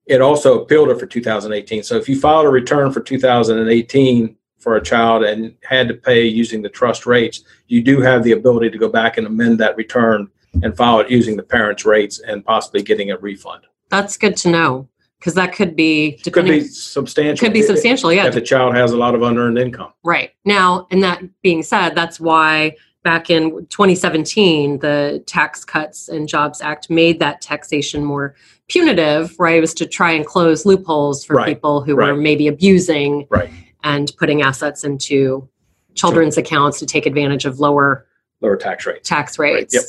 It 0.07 0.21
also 0.21 0.61
appealed 0.61 0.89
it 0.89 0.99
for 0.99 1.07
2018. 1.07 1.85
So 1.85 1.95
if 1.99 2.09
you 2.09 2.19
filed 2.19 2.47
a 2.47 2.51
return 2.51 2.91
for 2.91 2.99
2018 2.99 4.37
for 4.65 4.77
a 4.77 4.83
child 4.83 5.23
and 5.23 5.55
had 5.63 5.87
to 5.89 5.95
pay 5.95 6.25
using 6.27 6.63
the 6.63 6.69
trust 6.71 7.05
rates, 7.07 7.45
you 7.69 7.83
do 7.83 8.01
have 8.01 8.25
the 8.25 8.33
ability 8.33 8.71
to 8.71 8.79
go 8.79 8.89
back 8.89 9.19
and 9.19 9.27
amend 9.27 9.61
that 9.61 9.77
return 9.77 10.29
and 10.63 10.75
file 10.77 11.01
it 11.01 11.11
using 11.11 11.37
the 11.37 11.43
parents' 11.43 11.85
rates 11.85 12.19
and 12.21 12.45
possibly 12.45 12.83
getting 12.83 13.11
a 13.11 13.19
refund. 13.19 13.63
That's 13.91 14.17
good 14.17 14.37
to 14.39 14.49
know 14.51 14.89
because 15.19 15.35
that 15.35 15.53
could 15.55 15.77
be 15.77 16.19
Could 16.25 16.47
be 16.47 16.63
substantial. 16.65 17.47
could 17.47 17.53
be 17.53 17.63
substantial, 17.63 18.13
yeah. 18.13 18.27
If 18.27 18.35
the 18.35 18.41
child 18.41 18.75
has 18.75 18.93
a 18.93 18.97
lot 18.97 19.15
of 19.15 19.23
unearned 19.23 19.59
income. 19.59 19.93
Right. 20.03 20.33
Now, 20.45 20.87
and 20.91 21.03
that 21.03 21.23
being 21.43 21.63
said, 21.63 21.95
that's 21.95 22.19
why 22.19 22.77
back 23.03 23.29
in 23.29 23.67
2017, 23.67 24.79
the 24.79 25.23
Tax 25.27 25.63
Cuts 25.65 26.09
and 26.09 26.27
Jobs 26.27 26.63
Act 26.63 26.89
made 26.89 27.19
that 27.21 27.43
taxation 27.43 28.03
more 28.03 28.35
punitive, 28.69 29.35
right? 29.39 29.59
It 29.59 29.61
was 29.61 29.75
to 29.75 29.87
try 29.87 30.13
and 30.13 30.25
close 30.25 30.65
loopholes 30.65 31.23
for 31.25 31.35
Right, 31.37 31.47
people 31.49 31.83
who 31.83 31.97
were 31.97 32.15
maybe 32.17 32.49
abusing 32.49 33.27
Right. 33.29 33.51
And 33.85 34.11
putting 34.19 34.43
assets 34.43 34.83
into 34.83 35.49
children's 35.95 36.37
accounts 36.37 36.81
to 36.81 36.87
take 36.87 37.07
advantage 37.07 37.45
of 37.45 37.61
lower 37.61 38.07
Lower 38.41 38.57
tax 38.57 38.85
rates. 38.87 39.09
tax 39.09 39.39
rates. 39.39 39.73
yep. 39.75 39.85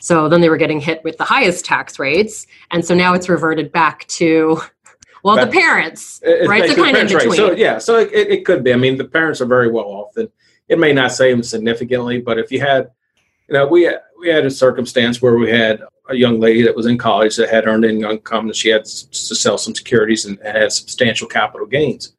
So 0.00 0.28
then 0.28 0.40
they 0.40 0.48
were 0.48 0.56
getting 0.56 0.80
hit 0.80 1.02
with 1.02 1.18
the 1.18 1.24
highest 1.24 1.64
tax 1.64 1.98
rates. 1.98 2.46
And 2.70 2.84
so 2.84 2.94
now 2.94 3.14
it's 3.14 3.28
reverted 3.28 3.72
back 3.72 4.06
to, 4.08 4.60
well, 5.24 5.34
Back- 5.34 5.46
the 5.50 5.52
parents, 5.58 6.20
It's 6.22 6.48
right? 6.48 6.62
Basically 6.62 6.84
kind 6.84 6.96
of 6.96 7.02
in 7.02 7.08
parents' 7.08 7.24
rate. 7.26 7.30
between. 7.32 7.56
So 7.56 7.56
yeah, 7.56 7.78
so 7.78 7.98
it, 7.98 8.12
it 8.12 8.44
could 8.44 8.62
be. 8.62 8.72
I 8.72 8.76
mean, 8.76 8.96
the 8.96 9.04
parents 9.04 9.40
are 9.40 9.46
very 9.46 9.68
well 9.70 9.86
off. 9.86 10.16
And 10.16 10.28
it 10.68 10.78
may 10.78 10.92
not 10.92 11.10
save 11.10 11.34
them 11.34 11.42
significantly, 11.42 12.20
but 12.20 12.38
if 12.38 12.52
you 12.52 12.60
had, 12.60 12.90
you 13.48 13.54
know, 13.54 13.66
we 13.66 13.90
we 14.20 14.28
had 14.28 14.46
a 14.46 14.50
circumstance 14.50 15.20
where 15.20 15.36
we 15.36 15.50
had 15.50 15.82
a 16.08 16.14
young 16.14 16.38
lady 16.40 16.62
that 16.62 16.76
was 16.76 16.86
in 16.86 16.96
college 16.98 17.36
that 17.36 17.48
had 17.50 17.66
earned 17.66 17.84
income 17.84 18.46
and 18.46 18.54
she 18.56 18.68
had 18.68 18.84
to 18.84 18.90
sell 19.14 19.58
some 19.58 19.74
securities 19.74 20.24
and 20.26 20.38
had 20.42 20.72
substantial 20.72 21.26
capital 21.26 21.66
gains. 21.66 22.14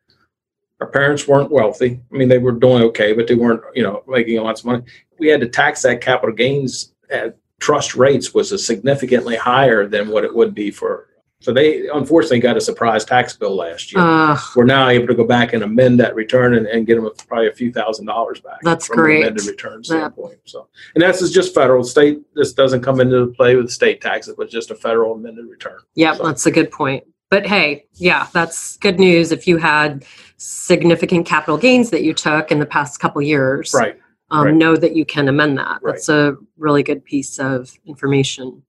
Her 0.80 0.88
parents 0.88 1.28
weren't 1.28 1.52
wealthy. 1.52 2.00
I 2.12 2.16
mean, 2.18 2.30
they 2.30 2.38
were 2.38 2.54
doing 2.54 2.84
okay, 2.84 3.12
but 3.14 3.28
they 3.28 3.36
weren't, 3.36 3.62
you 3.76 3.84
know, 3.84 4.04
making 4.08 4.38
lots 4.42 4.62
of 4.62 4.68
money. 4.68 4.84
We 5.20 5.28
had 5.28 5.42
to 5.42 5.48
tax 5.50 5.82
that 5.82 6.00
capital 6.02 6.34
gains 6.34 6.94
at 7.10 7.38
trust 7.60 7.96
rates 7.96 8.34
was 8.34 8.54
a 8.54 8.58
significantly 8.58 9.36
higher 9.36 9.86
than 9.88 10.08
what 10.10 10.24
it 10.24 10.34
would 10.34 10.56
be 10.56 10.72
for. 10.72 11.08
So 11.42 11.54
they 11.54 11.88
unfortunately 11.88 12.40
got 12.40 12.58
a 12.58 12.62
surprise 12.62 13.04
tax 13.06 13.36
bill 13.36 13.56
last 13.56 13.94
year. 13.94 14.02
uh, 14.02 14.38
We're 14.56 14.66
now 14.66 14.88
able 14.90 15.08
to 15.08 15.14
go 15.16 15.26
back 15.26 15.52
and 15.54 15.64
amend 15.64 16.00
that 16.00 16.16
return 16.16 16.54
and, 16.56 16.66
and 16.68 16.86
get 16.86 16.96
them 16.96 17.10
probably 17.28 17.48
a 17.48 17.54
few 17.54 17.72
thousand 17.72 18.06
dollars 18.08 18.40
back. 18.42 18.60
That's 18.62 18.88
from 18.88 19.00
an 19.00 19.04
great. 19.04 19.22
Amended 19.22 19.46
return 19.48 19.84
standpoint. 19.84 20.40
So, 20.46 20.68
and 20.96 21.02
that's 21.02 21.22
is 21.22 21.32
just 21.32 21.54
federal. 21.56 21.84
State 21.86 22.22
this 22.36 22.52
doesn't 22.54 22.82
come 22.82 23.00
into 23.02 23.28
play 23.38 23.56
with 23.56 23.70
state 23.72 24.02
taxes, 24.02 24.36
but 24.38 24.50
just 24.50 24.70
a 24.72 24.76
federal 24.76 25.14
amended 25.16 25.46
return. 25.48 25.80
Yep, 25.96 26.18
So- 26.18 26.24
that's 26.26 26.46
a 26.46 26.52
good 26.52 26.72
point. 26.72 27.06
But 27.30 27.46
hey, 27.46 27.86
yeah, 27.94 28.28
that's 28.34 28.78
good 28.78 29.00
news 29.00 29.32
if 29.32 29.48
you 29.48 29.58
had 29.58 30.04
significant 30.38 31.28
capital 31.28 31.58
gains 31.58 31.92
that 31.92 32.04
you 32.04 32.14
took 32.14 32.52
in 32.52 32.60
the 32.60 32.66
past 32.66 33.00
couple 33.00 33.22
years. 33.22 33.74
Right. 33.74 34.00
Um, 34.32 34.46
right. 34.46 34.56
Know 34.56 34.76
that 34.76 34.96
you 34.96 35.06
can 35.06 35.28
amend 35.28 35.58
that. 35.58 35.80
Right. 35.82 35.94
That's 35.94 36.10
a 36.10 36.36
really 36.58 36.84
good 36.84 37.04
piece 37.04 37.40
of 37.40 37.72
information. 37.86 38.64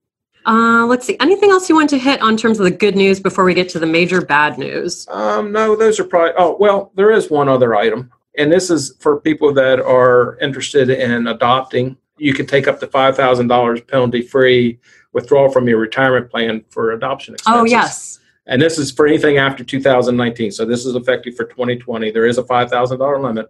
Uh, 0.46 0.86
let's 0.86 1.06
see. 1.06 1.16
Anything 1.20 1.50
else 1.50 1.68
you 1.68 1.74
want 1.74 1.90
to 1.90 1.98
hit 1.98 2.20
on 2.22 2.36
terms 2.36 2.58
of 2.58 2.64
the 2.64 2.70
good 2.70 2.96
news 2.96 3.20
before 3.20 3.44
we 3.44 3.52
get 3.52 3.68
to 3.70 3.78
the 3.78 3.86
major 3.86 4.22
bad 4.22 4.58
news? 4.58 5.06
Um, 5.08 5.52
no, 5.52 5.76
those 5.76 6.00
are 6.00 6.04
probably. 6.04 6.32
Oh, 6.36 6.56
well, 6.58 6.92
there 6.94 7.10
is 7.10 7.30
one 7.30 7.48
other 7.48 7.74
item, 7.74 8.10
and 8.38 8.50
this 8.50 8.70
is 8.70 8.96
for 9.00 9.20
people 9.20 9.52
that 9.54 9.80
are 9.80 10.38
interested 10.40 10.88
in 10.88 11.26
adopting. 11.26 11.96
You 12.16 12.32
can 12.32 12.46
take 12.46 12.68
up 12.68 12.80
to 12.80 12.86
five 12.86 13.16
thousand 13.16 13.48
dollars 13.48 13.82
penalty 13.82 14.22
free 14.22 14.78
withdrawal 15.12 15.50
from 15.50 15.68
your 15.68 15.78
retirement 15.78 16.30
plan 16.30 16.64
for 16.70 16.92
adoption 16.92 17.34
expenses. 17.34 17.60
Oh, 17.60 17.64
yes. 17.64 18.19
And 18.50 18.60
this 18.60 18.78
is 18.78 18.90
for 18.90 19.06
anything 19.06 19.38
after 19.38 19.62
2019. 19.64 20.50
So 20.50 20.66
this 20.66 20.84
is 20.84 20.96
effective 20.96 21.36
for 21.36 21.44
2020. 21.44 22.10
There 22.10 22.26
is 22.26 22.36
a 22.36 22.42
$5,000 22.42 23.22
limit, 23.22 23.46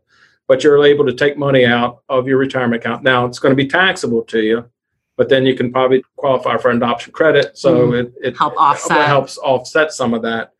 but 0.46 0.62
you're 0.62 0.84
able 0.84 1.06
to 1.06 1.14
take 1.14 1.38
money 1.38 1.64
out 1.64 2.02
of 2.10 2.28
your 2.28 2.36
retirement 2.36 2.84
account. 2.84 3.02
Now 3.02 3.24
it's 3.24 3.38
going 3.38 3.50
to 3.50 3.56
be 3.56 3.66
taxable 3.66 4.22
to 4.24 4.40
you, 4.40 4.70
but 5.16 5.30
then 5.30 5.46
you 5.46 5.56
can 5.56 5.72
probably 5.72 6.04
qualify 6.16 6.58
for 6.58 6.70
an 6.70 6.76
adoption 6.76 7.12
credit. 7.12 7.56
So 7.56 7.94
it, 7.94 8.12
it 8.22 8.34
Mm-hmm. 8.34 8.38
Help 8.38 8.52
it 8.52 8.58
offset. 8.58 9.06
helps 9.06 9.38
offset 9.38 9.92
some 9.92 10.12
of 10.12 10.20
that. 10.22 10.52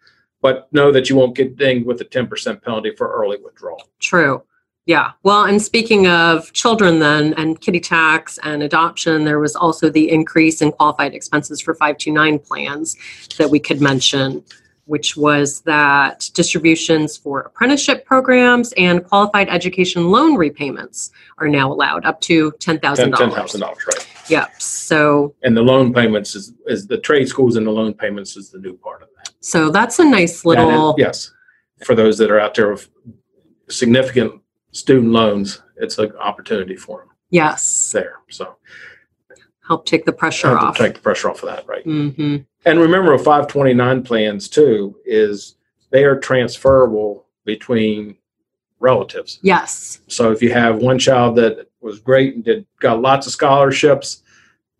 But 0.43 0.73
know 0.73 0.91
that 0.91 1.11
you 1.11 1.17
won't 1.17 1.37
get 1.37 1.57
dinged 1.57 1.87
with 1.87 2.01
a 2.01 2.05
10% 2.07 2.63
penalty 2.63 2.95
for 2.97 3.13
early 3.13 3.37
withdrawal. 3.45 3.91
True. 3.99 4.43
Yeah. 4.87 5.13
Well, 5.23 5.45
and 5.45 5.61
speaking 5.61 6.07
of 6.09 6.53
children, 6.53 6.99
then, 6.99 7.35
and 7.35 7.61
kiddie 7.61 7.81
tax 7.81 8.39
and 8.43 8.63
adoption, 8.63 9.25
there 9.25 9.39
was 9.39 9.55
also 9.55 9.91
the 9.91 10.11
increase 10.11 10.63
in 10.63 10.73
qualified 10.73 11.15
expenses 11.15 11.61
for 11.61 11.75
529 11.75 12.39
plans 12.41 12.97
that 13.39 13.51
we 13.51 13.61
could 13.61 13.81
mention, 13.81 14.43
which 14.87 15.17
was 15.17 15.61
that 15.61 16.31
distributions 16.35 17.17
for 17.17 17.41
apprenticeship 17.43 18.05
programs 18.05 18.73
and 18.77 19.05
qualified 19.05 19.49
education 19.49 20.11
loan 20.11 20.35
repayments 20.35 21.13
are 21.39 21.47
now 21.47 21.71
allowed 21.71 22.05
up 22.05 22.21
to 22.23 22.51
$10,000. 22.53 22.81
$10,000, 22.81 23.13
$10,000, 23.13 23.63
right? 23.63 24.09
Yep. 24.29 24.61
So, 24.61 25.35
And 25.43 25.57
the 25.57 25.63
loan 25.63 25.93
payments 25.93 26.35
is, 26.35 26.55
is 26.67 26.87
the 26.87 26.99
trade 26.99 27.29
schools 27.29 27.57
and 27.57 27.67
the 27.67 27.71
loan 27.71 27.95
payments 27.95 28.37
is 28.37 28.51
the 28.51 28.59
new 28.59 28.77
part 28.77 29.03
of 29.03 29.09
that. 29.17 29.35
so 29.41 29.71
that's 29.71 29.99
a 29.99 30.05
nice 30.05 30.45
little, 30.45 30.95
yes, 30.99 31.33
for 31.85 31.95
those 31.95 32.19
that 32.19 32.31
are 32.31 32.41
out 32.41 32.55
there 32.55 32.73
with 32.73 32.89
significant 33.69 34.41
student 34.73 35.13
loans, 35.13 35.63
it's 35.77 35.99
an 35.99 36.13
opportunity 36.17 36.77
for 36.77 37.01
them 37.01 37.09
yes, 37.31 37.91
there. 37.93 38.17
So 38.29 38.57
help 39.67 39.87
take 39.87 40.05
the 40.05 40.13
pressure 40.13 40.57
off. 40.57 40.77
take 40.77 40.95
the 40.95 41.01
pressure 41.01 41.31
off 41.31 41.43
of 41.43 41.49
that, 41.49 41.67
right? 41.67 41.85
hmm 41.85 42.39
And 42.65 42.81
remember, 42.81 43.17
529 43.17 44.03
plans 44.03 44.49
too 44.49 44.97
is 45.05 45.57
they 45.91 46.05
are 46.05 46.19
transferable 46.19 47.27
between 47.45 48.17
relatives. 48.79 49.39
Yes. 49.43 50.01
So 50.09 50.33
if 50.33 50.43
you 50.43 50.53
have 50.53 50.79
one 50.79 50.99
child 50.99 51.37
that 51.37 51.69
was 51.81 51.99
great 52.01 52.35
and 52.35 52.45
did 52.45 52.67
got 52.81 53.01
lots 53.01 53.27
of 53.27 53.33
scholarships, 53.33 54.23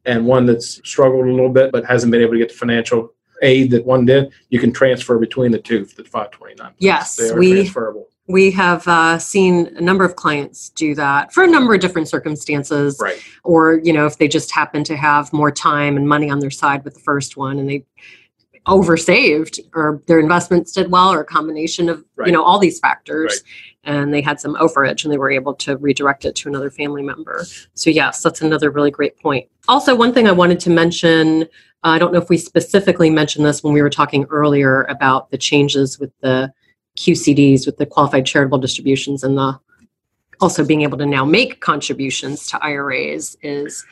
and 0.07 0.27
one 0.27 0.47
that's 0.47 0.81
struggled 0.89 1.27
a 1.27 1.31
little 1.31 1.51
bit 1.51 1.71
but 1.73 1.85
hasn't 1.85 2.11
been 2.11 2.23
able 2.23 2.33
to 2.33 2.39
get 2.39 2.49
the 2.49 2.55
financial 2.55 3.13
aid 3.43 3.71
that 3.71 3.85
one 3.85 4.05
did, 4.07 4.33
you 4.49 4.59
can 4.59 4.73
transfer 4.73 5.19
between 5.19 5.51
the 5.53 5.59
two 5.59 5.85
for 5.85 6.03
the 6.03 6.09
529. 6.09 6.57
plans. 6.57 6.77
Yes, 6.79 7.17
they 7.17 7.29
are 7.31 7.39
we- 7.39 7.53
transferable. 7.53 8.09
We 8.31 8.51
have 8.53 8.87
uh, 8.87 9.19
seen 9.19 9.67
a 9.77 9.81
number 9.81 10.05
of 10.05 10.17
clients 10.17 10.71
do 10.71 10.95
that 10.95 11.33
for 11.33 11.43
a 11.43 11.47
number 11.47 11.75
of 11.75 11.81
different 11.81 12.09
circumstances. 12.09 12.99
Right. 13.01 13.21
Or, 13.45 13.81
you 13.83 13.93
know, 13.93 14.07
if 14.07 14.19
they 14.19 14.29
just 14.29 14.53
happen 14.53 14.85
to 14.85 14.97
have 14.97 15.33
more 15.33 15.51
time 15.51 15.97
and 15.97 16.09
money 16.09 16.31
on 16.31 16.39
their 16.39 16.51
side 16.51 16.85
with 16.85 16.95
the 16.95 17.01
first 17.01 17.37
one 17.37 17.59
and 17.59 17.69
they 17.69 17.85
oversaved 18.67 19.59
or 19.75 20.03
their 20.07 20.21
investments 20.21 20.73
did 20.73 20.91
well 20.91 21.13
or 21.13 21.21
a 21.21 21.25
combination 21.25 21.89
of, 21.89 22.05
Right. 22.17 22.27
you 22.27 22.33
know, 22.33 22.45
all 22.45 22.59
these 22.59 22.79
factors. 22.79 23.43
And 23.85 24.13
they 24.13 24.21
had 24.21 24.39
some 24.39 24.55
overage 24.57 25.05
and 25.05 25.13
they 25.13 25.19
were 25.19 25.31
able 25.31 25.55
to 25.55 25.79
redirect 25.79 26.27
it 26.27 26.37
to 26.37 26.49
another 26.49 26.71
family 26.71 27.03
member. 27.03 27.47
So, 27.75 27.89
yes, 27.89 28.23
that's 28.23 28.43
another 28.43 28.71
really 28.71 28.91
great 28.91 29.19
point. 29.19 29.49
Also, 29.69 29.95
one 29.95 30.13
thing 30.13 30.29
I 30.29 30.33
wanted 30.33 30.61
to 30.61 30.71
mention 30.71 31.49
I 31.83 31.99
don't 31.99 32.13
know 32.13 32.21
if 32.21 32.29
we 32.29 32.37
specifically 32.37 33.09
mentioned 33.09 33.47
this 33.47 33.63
when 33.63 33.73
we 33.73 33.81
were 33.81 33.91
talking 33.91 34.27
earlier 34.29 34.83
about 34.85 35.31
the 35.31 35.39
changes 35.39 35.99
with 35.99 36.13
the 36.21 36.53
QCDs, 37.01 37.67
with 37.67 37.79
the 37.79 37.87
qualified 37.87 38.27
charitable 38.27 38.59
distributions, 38.59 39.25
and 39.25 39.37
the 39.37 39.59
also 40.41 40.65
being 40.65 40.83
able 40.83 40.99
to 40.99 41.07
now 41.07 41.25
make 41.25 41.61
contributions 41.61 42.47
to 42.49 42.59
IRAs 42.65 43.37
is 43.43 43.85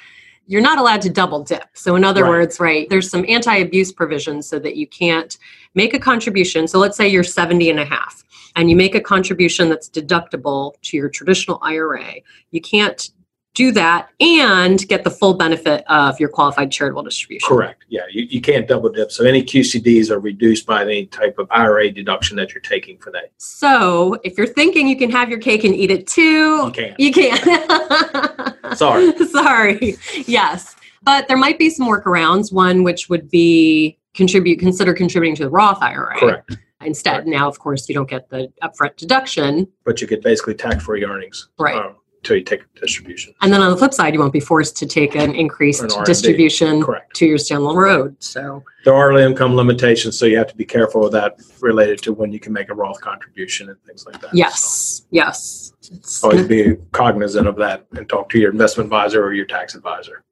you're 0.47 0.63
not 0.63 0.79
allowed 0.79 1.03
to 1.03 1.11
double 1.11 1.43
dip. 1.43 1.65
So, 1.75 1.95
in 1.97 2.05
other 2.05 2.23
Right. 2.23 2.31
words, 2.31 2.59
right, 2.59 2.89
there's 2.89 3.11
some 3.11 3.25
anti 3.29 3.57
abuse 3.57 3.93
provisions 3.93 4.49
so 4.49 4.59
that 4.59 4.77
you 4.77 4.87
can't 4.87 5.37
make 5.75 5.93
a 5.95 5.99
contribution. 5.99 6.67
So, 6.69 6.79
let's 6.79 6.97
say 6.97 7.09
you're 7.09 7.25
70 7.25 7.71
and 7.71 7.81
a 7.81 7.85
half 7.85 8.25
and 8.57 8.71
you 8.71 8.77
make 8.77 8.95
a 8.95 9.01
contribution 9.01 9.69
that's 9.69 9.89
deductible 9.89 10.75
to 10.83 10.97
your 10.97 11.09
traditional 11.09 11.59
IRA. 11.63 12.15
You 12.51 12.61
can't 12.61 13.11
do 13.59 13.73
that 13.73 14.09
and 14.21 14.87
get 14.87 15.03
the 15.03 15.11
full 15.11 15.35
benefit 15.35 15.83
of 15.91 16.19
your 16.21 16.29
qualified 16.29 16.71
charitable 16.71 17.03
distribution. 17.03 17.49
Correct. 17.49 17.85
Yeah, 17.89 18.03
you, 18.09 18.23
you 18.31 18.41
can't 18.41 18.69
double 18.69 18.89
dip. 18.89 19.11
So 19.11 19.25
any 19.25 19.43
QCDs 19.43 20.11
are 20.11 20.21
reduced 20.21 20.65
by 20.65 20.83
any 20.83 21.07
type 21.07 21.41
of 21.41 21.49
IRA 21.51 21.91
deduction 21.91 22.37
that 22.37 22.55
you're 22.55 22.61
taking 22.63 22.99
for 22.99 23.11
that. 23.11 23.33
So, 23.39 24.17
if 24.23 24.39
you're 24.39 24.47
thinking 24.47 24.87
you 24.87 24.97
can 24.97 25.11
have 25.11 25.29
your 25.29 25.41
cake 25.41 25.65
and 25.65 25.75
eat 25.75 25.91
it 25.91 26.07
too, 26.07 26.67
You 26.67 26.73
can't. 26.73 27.01
you 27.01 27.13
can't. 27.13 28.55
Sorry. 28.79 29.13
Sorry. 29.27 29.97
Yes. 30.27 30.77
But 31.03 31.27
there 31.27 31.37
might 31.37 31.59
be 31.59 31.69
some 31.69 31.89
workarounds. 31.89 32.53
One 32.53 32.85
which 32.85 33.09
would 33.09 33.29
be 33.29 33.99
contribute 34.15 34.61
consider 34.61 34.95
contributing 34.95 35.35
to 35.37 35.43
the 35.45 35.51
Roth 35.51 35.83
IRA. 35.83 36.17
Correct. 36.17 36.57
Instead, 36.85 37.13
Correct. 37.25 37.27
now 37.29 37.49
of 37.49 37.59
course 37.59 37.89
you 37.89 37.95
don't 37.97 38.09
get 38.09 38.31
the 38.31 38.53
upfront 38.63 38.95
deduction. 38.97 39.67
But 39.85 40.01
you 40.01 40.07
get 40.07 40.23
basically 40.23 40.55
tax-free 40.55 41.05
earnings. 41.05 41.49
Right. 41.59 41.75
um, 41.75 41.97
Until 42.19 42.37
you 42.37 42.43
take 42.43 42.63
a 42.63 42.81
distribution. 42.81 43.33
And 43.43 43.53
then 43.53 43.63
on 43.63 43.71
the 43.71 43.77
flip 43.77 43.95
side, 43.95 44.13
you 44.13 44.19
won't 44.21 44.33
be 44.33 44.41
forced 44.41 44.77
to 44.79 44.87
take 44.87 45.15
an 45.15 45.35
increased 45.37 45.83
An 45.83 45.89
RMD. 45.91 46.05
distribution 46.05 46.83
Correct. 46.83 47.15
two 47.15 47.27
years 47.27 47.47
down 47.49 47.63
the 47.63 47.75
road. 47.75 48.17
So 48.19 48.65
There 48.85 48.93
are 48.95 49.17
income 49.19 49.55
limitations, 49.55 50.19
so 50.19 50.27
you 50.27 50.37
have 50.37 50.49
to 50.49 50.57
be 50.57 50.65
careful 50.65 51.07
of 51.07 51.13
that 51.13 51.37
related 51.61 52.03
to 52.03 52.13
when 52.13 52.33
you 52.33 52.41
can 52.41 52.53
make 52.53 52.71
a 52.71 52.75
Roth 52.75 53.01
contribution 53.01 53.69
and 53.69 53.79
things 53.85 54.05
like 54.05 54.21
that. 54.21 54.35
yes, 54.35 55.07
yes. 55.11 55.73
It's 55.93 56.17
So 56.17 56.31
Always 56.31 56.47
be 56.49 56.77
cognizant 56.91 57.47
of 57.47 57.55
that 57.57 57.87
and 57.97 58.09
talk 58.09 58.29
to 58.31 58.39
your 58.39 58.51
investment 58.51 58.87
advisor 58.87 59.25
or 59.25 59.33
your 59.33 59.47
tax 59.47 59.77
advisor. 59.77 60.25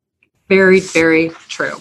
Very, 0.48 0.80
very 0.80 1.30
true. 1.48 1.80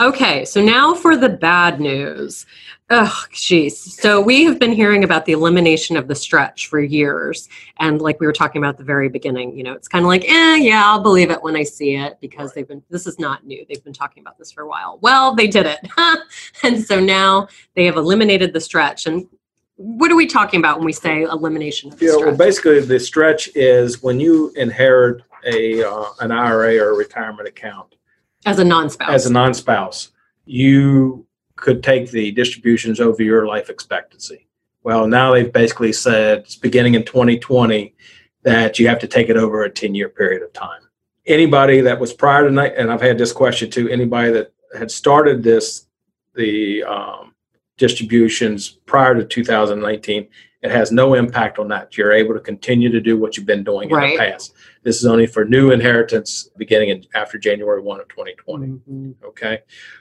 Okay, 0.00 0.44
so 0.44 0.60
now 0.60 0.94
for 0.94 1.16
the 1.16 1.28
bad 1.28 1.80
news. 1.80 2.46
Oh, 2.90 3.24
geez. 3.32 3.98
So 4.00 4.20
we 4.20 4.44
have 4.44 4.58
been 4.58 4.72
hearing 4.72 5.04
about 5.04 5.24
the 5.24 5.32
elimination 5.32 5.96
of 5.96 6.06
the 6.08 6.14
stretch 6.14 6.66
for 6.66 6.80
years. 6.80 7.48
And 7.78 8.00
like 8.00 8.20
we 8.20 8.26
were 8.26 8.32
talking 8.32 8.60
about 8.60 8.70
at 8.70 8.78
the 8.78 8.84
very 8.84 9.08
beginning, 9.08 9.56
you 9.56 9.62
know, 9.62 9.72
it's 9.72 9.88
kind 9.88 10.04
of 10.04 10.08
like, 10.08 10.24
eh, 10.28 10.56
yeah, 10.56 10.82
I'll 10.84 11.00
believe 11.00 11.30
it 11.30 11.42
when 11.42 11.56
I 11.56 11.62
see 11.62 11.96
it 11.96 12.18
because 12.20 12.52
they've 12.52 12.68
been, 12.68 12.82
this 12.90 13.06
is 13.06 13.18
not 13.18 13.46
new. 13.46 13.64
They've 13.68 13.82
been 13.82 13.94
talking 13.94 14.20
about 14.20 14.36
this 14.36 14.52
for 14.52 14.62
a 14.62 14.68
while. 14.68 14.98
Well, 15.00 15.34
they 15.34 15.46
did 15.46 15.64
it. 15.64 15.78
and 16.62 16.84
so 16.84 17.00
now 17.00 17.48
they 17.74 17.86
have 17.86 17.96
eliminated 17.96 18.52
the 18.52 18.60
stretch. 18.60 19.06
And 19.06 19.26
what 19.76 20.10
are 20.10 20.16
we 20.16 20.26
talking 20.26 20.60
about 20.60 20.78
when 20.78 20.86
we 20.86 20.92
say 20.92 21.22
elimination 21.22 21.92
of 21.92 21.98
the 21.98 22.06
Yeah, 22.06 22.16
well, 22.16 22.36
basically, 22.36 22.80
the 22.80 23.00
stretch 23.00 23.48
is 23.54 24.02
when 24.02 24.20
you 24.20 24.52
inherit 24.56 25.22
a 25.46 25.82
uh, 25.82 26.04
an 26.20 26.30
IRA 26.30 26.78
or 26.78 26.90
a 26.90 26.96
retirement 26.96 27.48
account 27.48 27.93
As 28.44 28.58
a 28.58 28.64
non 28.64 28.90
spouse. 28.90 29.10
as 29.10 29.26
a 29.26 29.32
non-spouse, 29.32 30.12
you 30.44 31.26
could 31.56 31.82
take 31.82 32.10
the 32.10 32.30
distributions 32.32 33.00
over 33.00 33.22
your 33.22 33.46
life 33.46 33.70
expectancy. 33.70 34.46
Well, 34.82 35.06
now 35.06 35.32
they've 35.32 35.52
basically 35.52 35.92
said, 35.92 36.40
it's 36.40 36.56
beginning 36.56 36.94
in 36.94 37.04
2020, 37.04 37.94
that 38.42 38.78
you 38.78 38.86
have 38.88 38.98
to 38.98 39.06
take 39.06 39.30
it 39.30 39.36
over 39.36 39.64
a 39.64 39.70
10-year 39.70 40.10
period 40.10 40.42
of 40.42 40.52
time. 40.52 40.82
Anybody 41.26 41.80
that 41.80 41.98
was 41.98 42.12
prior 42.12 42.44
to 42.44 42.50
night, 42.50 42.74
and 42.76 42.92
I've 42.92 43.00
had 43.00 43.16
this 43.16 43.32
question 43.32 43.70
too, 43.70 43.88
anybody 43.88 44.30
that 44.32 44.52
had 44.76 44.90
started 44.90 45.42
this, 45.42 45.86
the 46.34 46.84
um, 46.84 47.34
distributions 47.78 48.68
prior 48.68 49.14
to 49.14 49.24
2019, 49.24 50.28
it 50.64 50.70
has 50.70 50.90
no 50.90 51.12
impact 51.12 51.58
on 51.58 51.68
that. 51.68 51.94
You're 51.98 52.12
able 52.14 52.32
to 52.32 52.40
continue 52.40 52.90
to 52.90 52.98
do 52.98 53.18
what 53.18 53.36
you've 53.36 53.44
been 53.44 53.62
doing 53.64 53.90
in 53.90 53.94
Right. 53.96 54.12
the 54.12 54.18
past. 54.30 54.54
This 54.82 54.96
is 54.96 55.04
only 55.04 55.26
for 55.26 55.44
new 55.44 55.70
inheritance 55.72 56.48
beginning 56.56 56.88
in, 56.88 57.04
after 57.14 57.36
January 57.36 57.82
1 57.82 58.00
of 58.00 58.08
2020. 58.08 58.68
Mhm. 58.90 59.14
Okay. 59.26 59.58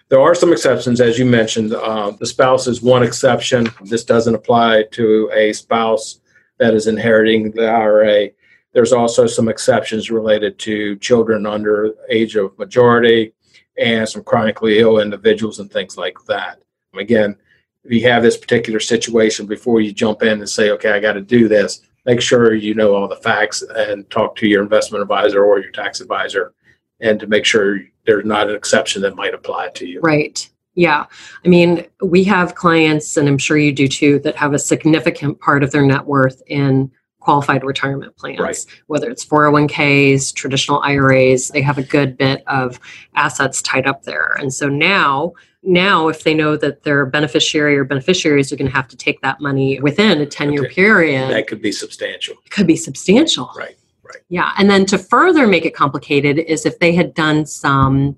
There 0.08 0.22
are 0.22 0.34
some 0.34 0.54
exceptions, 0.54 1.02
as 1.02 1.20
you 1.20 1.26
mentioned. 1.26 1.74
Uh, 1.74 2.12
the 2.18 2.26
spouse 2.26 2.66
is 2.68 2.82
one 2.82 3.04
exception. 3.04 3.68
This 3.84 4.06
doesn't 4.06 4.34
apply 4.36 4.84
to 4.92 5.30
a 5.34 5.52
spouse 5.52 6.22
that 6.60 6.74
is 6.74 6.88
inheriting 6.88 7.52
the 7.52 7.68
IRA. 7.68 8.30
There's 8.72 8.94
also 8.94 9.28
some 9.28 9.50
exceptions 9.50 10.10
related 10.10 10.58
to 10.60 10.96
children 11.00 11.46
under 11.46 11.92
age 12.10 12.38
of 12.38 12.58
majority 12.58 13.34
and 13.78 14.08
some 14.08 14.24
chronically 14.24 14.80
ill 14.80 15.00
individuals 15.00 15.60
and 15.60 15.70
things 15.70 15.98
like 15.98 16.16
that. 16.30 16.60
Again, 16.98 17.36
if 17.84 17.92
you 17.92 18.08
have 18.10 18.24
this 18.24 18.38
particular 18.38 18.80
situation 18.80 19.46
before 19.46 19.82
you 19.82 19.92
jump 19.92 20.24
in 20.24 20.40
and 20.40 20.50
say, 20.50 20.72
okay, 20.72 20.92
I 20.92 21.00
got 21.00 21.14
to 21.14 21.22
do 21.22 21.48
this, 21.48 21.82
make 22.06 22.22
sure 22.22 22.54
you 22.54 22.74
know 22.74 22.96
all 22.96 23.08
the 23.08 23.16
facts 23.18 23.62
and 23.62 24.10
talk 24.10 24.36
to 24.38 24.48
your 24.48 24.64
investment 24.64 25.02
advisor 25.02 25.44
or 25.44 25.60
your 25.60 25.72
tax 25.72 26.02
advisor 26.02 26.54
and 27.00 27.20
to 27.20 27.28
make 27.28 27.46
sure 27.46 27.80
there's 28.06 28.26
not 28.26 28.50
an 28.50 28.56
exception 28.56 29.02
that 29.02 29.16
might 29.16 29.34
apply 29.34 29.70
to 29.70 29.86
you. 29.86 30.00
Right. 30.02 30.50
Yeah. 30.76 31.06
I 31.46 31.48
mean, 31.48 31.86
we 32.02 32.24
have 32.24 32.56
clients, 32.56 33.16
and 33.18 33.28
I'm 33.28 33.38
sure 33.38 33.58
you 33.58 33.72
do 33.72 33.88
too, 33.88 34.20
that 34.20 34.36
have 34.36 34.54
a 34.54 34.60
significant 34.60 35.40
part 35.40 35.64
of 35.64 35.72
their 35.72 35.86
net 35.86 36.06
worth 36.06 36.42
in 36.48 36.92
qualified 37.20 37.64
retirement 37.64 38.16
plans, 38.18 38.40
Right. 38.40 38.66
whether 38.88 39.10
it's 39.10 39.24
401ks, 39.24 40.34
traditional 40.34 40.82
IRAs, 40.82 41.50
they 41.50 41.62
have 41.62 41.78
a 41.78 41.84
good 41.84 42.18
bit 42.18 42.44
of 42.48 42.80
assets 43.16 43.62
tied 43.62 43.88
up 43.88 44.04
there. 44.04 44.36
And 44.40 44.54
so 44.54 44.68
now, 44.68 45.34
now 45.64 46.08
if 46.08 46.24
they 46.24 46.34
know 46.34 46.58
that 46.58 46.84
their 46.84 47.06
beneficiary 47.06 47.78
or 47.78 47.84
beneficiaries 47.84 48.52
are 48.52 48.56
going 48.56 48.70
to 48.70 48.76
have 48.76 48.88
to 48.90 48.98
take 48.98 49.22
that 49.22 49.40
money 49.40 49.80
within 49.80 50.22
a 50.22 50.26
10 50.26 50.52
year 50.54 50.66
Okay. 50.66 50.74
period, 50.74 51.32
That 51.32 51.48
could 51.48 51.62
be 51.62 51.72
substantial. 51.72 52.36
it 52.46 52.52
could 52.52 52.68
be 52.68 52.76
substantial. 52.76 53.50
Right. 53.58 53.78
Right 54.04 54.18
yeah. 54.30 54.52
And 54.58 54.70
then 54.70 54.86
to 54.88 54.98
further 54.98 55.48
make 55.48 55.66
it 55.66 55.74
complicated 55.74 56.38
is 56.40 56.66
if 56.66 56.78
they 56.80 56.94
had 56.94 57.14
done 57.14 57.46
some 57.46 58.18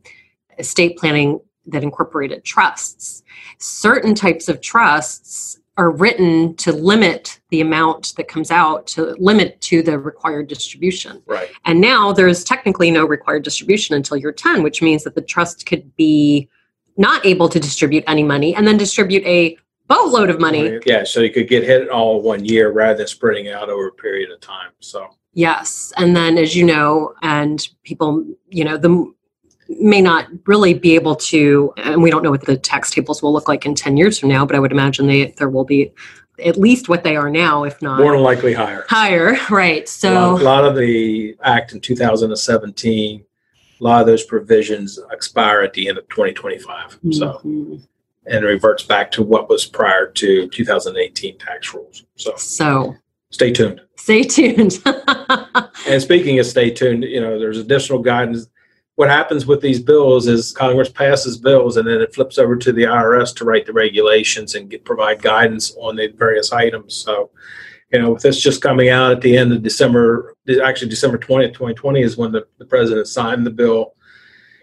estate 0.57 0.97
planning 0.97 1.39
that 1.67 1.83
incorporated 1.83 2.43
trusts. 2.43 3.23
Certain 3.59 4.13
types 4.13 4.47
of 4.49 4.61
trusts 4.61 5.59
are 5.77 5.91
written 5.91 6.55
to 6.55 6.71
limit 6.71 7.39
the 7.49 7.59
amount 7.59 8.13
that 8.15 8.27
comes 8.27 8.49
out, 8.51 8.87
to 8.87 9.13
limit 9.19 9.59
to 9.61 9.81
the 9.81 9.99
required 9.99 10.47
distribution. 10.47 11.21
Right. 11.25 11.49
And 11.65 11.81
now 11.81 12.13
there's 12.13 12.43
technically 12.43 12.91
no 12.91 13.05
required 13.05 13.43
distribution 13.43 13.95
until 13.95 14.15
you're 14.15 14.31
10, 14.31 14.63
which 14.63 14.81
means 14.81 15.03
that 15.03 15.15
the 15.15 15.21
trust 15.21 15.65
could 15.65 15.93
be 15.97 16.47
not 16.97 17.25
able 17.25 17.49
to 17.49 17.59
distribute 17.59 18.03
any 18.07 18.23
money 18.23 18.55
and 18.55 18.67
then 18.67 18.77
distribute 18.77 19.25
a 19.25 19.57
boatload 19.87 20.29
of 20.29 20.39
money 20.39 20.79
Yeah. 20.85 21.03
So 21.03 21.19
you 21.19 21.31
could 21.31 21.47
get 21.47 21.63
hit 21.63 21.89
all 21.89 22.21
one 22.21 22.43
year 22.43 22.71
rather 22.71 22.97
than 22.97 23.07
spreading 23.07 23.49
out 23.49 23.69
over 23.69 23.87
a 23.87 23.91
period 23.91 24.31
of 24.31 24.39
time. 24.39 24.71
So 24.79 25.09
Yes. 25.35 25.91
And 25.97 26.15
then, 26.15 26.37
as 26.37 26.55
you 26.55 26.65
know, 26.65 27.13
and 27.21 27.67
people, 27.83 28.25
you 28.49 28.63
know, 28.63 28.77
the 28.77 29.13
may 29.67 30.01
not 30.01 30.27
really 30.45 30.73
be 30.73 30.95
able 30.95 31.15
to, 31.15 31.73
and 31.77 32.01
we 32.01 32.09
don't 32.09 32.23
know 32.23 32.31
what 32.31 32.45
the 32.45 32.55
tax 32.55 32.91
tables 32.91 33.21
will 33.21 33.33
look 33.33 33.47
like 33.47 33.65
in 33.65 33.75
10 33.75 33.97
years 33.97 34.17
from 34.17 34.29
now, 34.29 34.45
but 34.45 34.55
I 34.55 34.59
would 34.59 34.71
imagine 34.71 35.07
they, 35.07 35.31
there 35.31 35.49
will 35.49 35.65
be 35.65 35.91
at 36.43 36.57
least 36.57 36.87
what 36.87 37.03
they 37.03 37.15
are 37.15 37.29
now, 37.29 37.63
if 37.63 37.81
not 37.81 37.99
more 37.99 38.13
than 38.13 38.21
likely 38.21 38.53
higher. 38.53 38.85
higher. 38.87 39.35
Right. 39.49 39.89
a, 40.03 40.09
lot, 40.13 40.41
a 40.41 40.43
lot 40.43 40.65
of 40.65 40.75
the 40.75 41.35
act 41.43 41.73
in 41.73 41.81
2017, 41.81 43.25
a 43.79 43.83
lot 43.83 44.01
of 44.01 44.07
those 44.07 44.23
provisions 44.23 44.99
expire 45.11 45.61
at 45.61 45.73
the 45.73 45.87
end 45.89 45.97
of 45.97 46.07
2025. 46.09 46.97
So 47.11 47.41
Mhm. 47.43 47.81
and 48.27 48.43
reverts 48.45 48.83
back 48.83 49.11
to 49.11 49.21
what 49.23 49.49
was 49.49 49.65
prior 49.65 50.07
to 50.07 50.47
2018 50.49 51.37
tax 51.37 51.73
rules. 51.73 52.03
So 52.15 52.33
so 52.37 52.95
stay 53.31 53.51
tuned. 53.51 53.81
stay 53.97 54.23
tuned. 54.23 54.79
And 55.87 56.01
speaking 56.01 56.39
of 56.39 56.47
stay 56.47 56.71
tuned, 56.71 57.03
you 57.03 57.21
know, 57.21 57.37
there's 57.37 57.59
additional 57.59 57.99
guidance. 57.99 58.47
What 58.95 59.09
happens 59.09 59.45
with 59.45 59.61
these 59.61 59.79
bills 59.79 60.25
is 60.25 60.51
Congress 60.51 60.89
passes 60.89 61.37
bills 61.37 61.77
and 61.77 61.87
then 61.87 62.01
it 62.01 62.15
flips 62.15 62.39
over 62.39 62.55
to 62.55 62.71
the 62.71 62.83
IRS 62.87 63.35
to 63.35 63.45
write 63.45 63.67
the 63.67 63.73
regulations 63.73 64.55
and 64.55 64.67
get, 64.69 64.83
provide 64.83 65.21
guidance 65.21 65.75
on 65.79 65.95
the 65.97 66.07
various 66.07 66.51
items. 66.51 66.95
So, 66.95 67.29
you 67.91 68.01
know, 68.01 68.11
with 68.11 68.23
this 68.23 68.41
just 68.41 68.61
coming 68.61 68.89
out 68.89 69.11
at 69.11 69.21
the 69.21 69.37
end 69.37 69.53
of 69.53 69.61
December, 69.61 70.35
actually 70.63 70.89
December 70.89 71.17
20th, 71.17 71.53
2020 71.53 72.01
is 72.01 72.17
when 72.17 72.31
the, 72.31 72.45
the 72.57 72.65
president 72.65 73.07
signed 73.07 73.45
the 73.45 73.51
bill. 73.51 73.93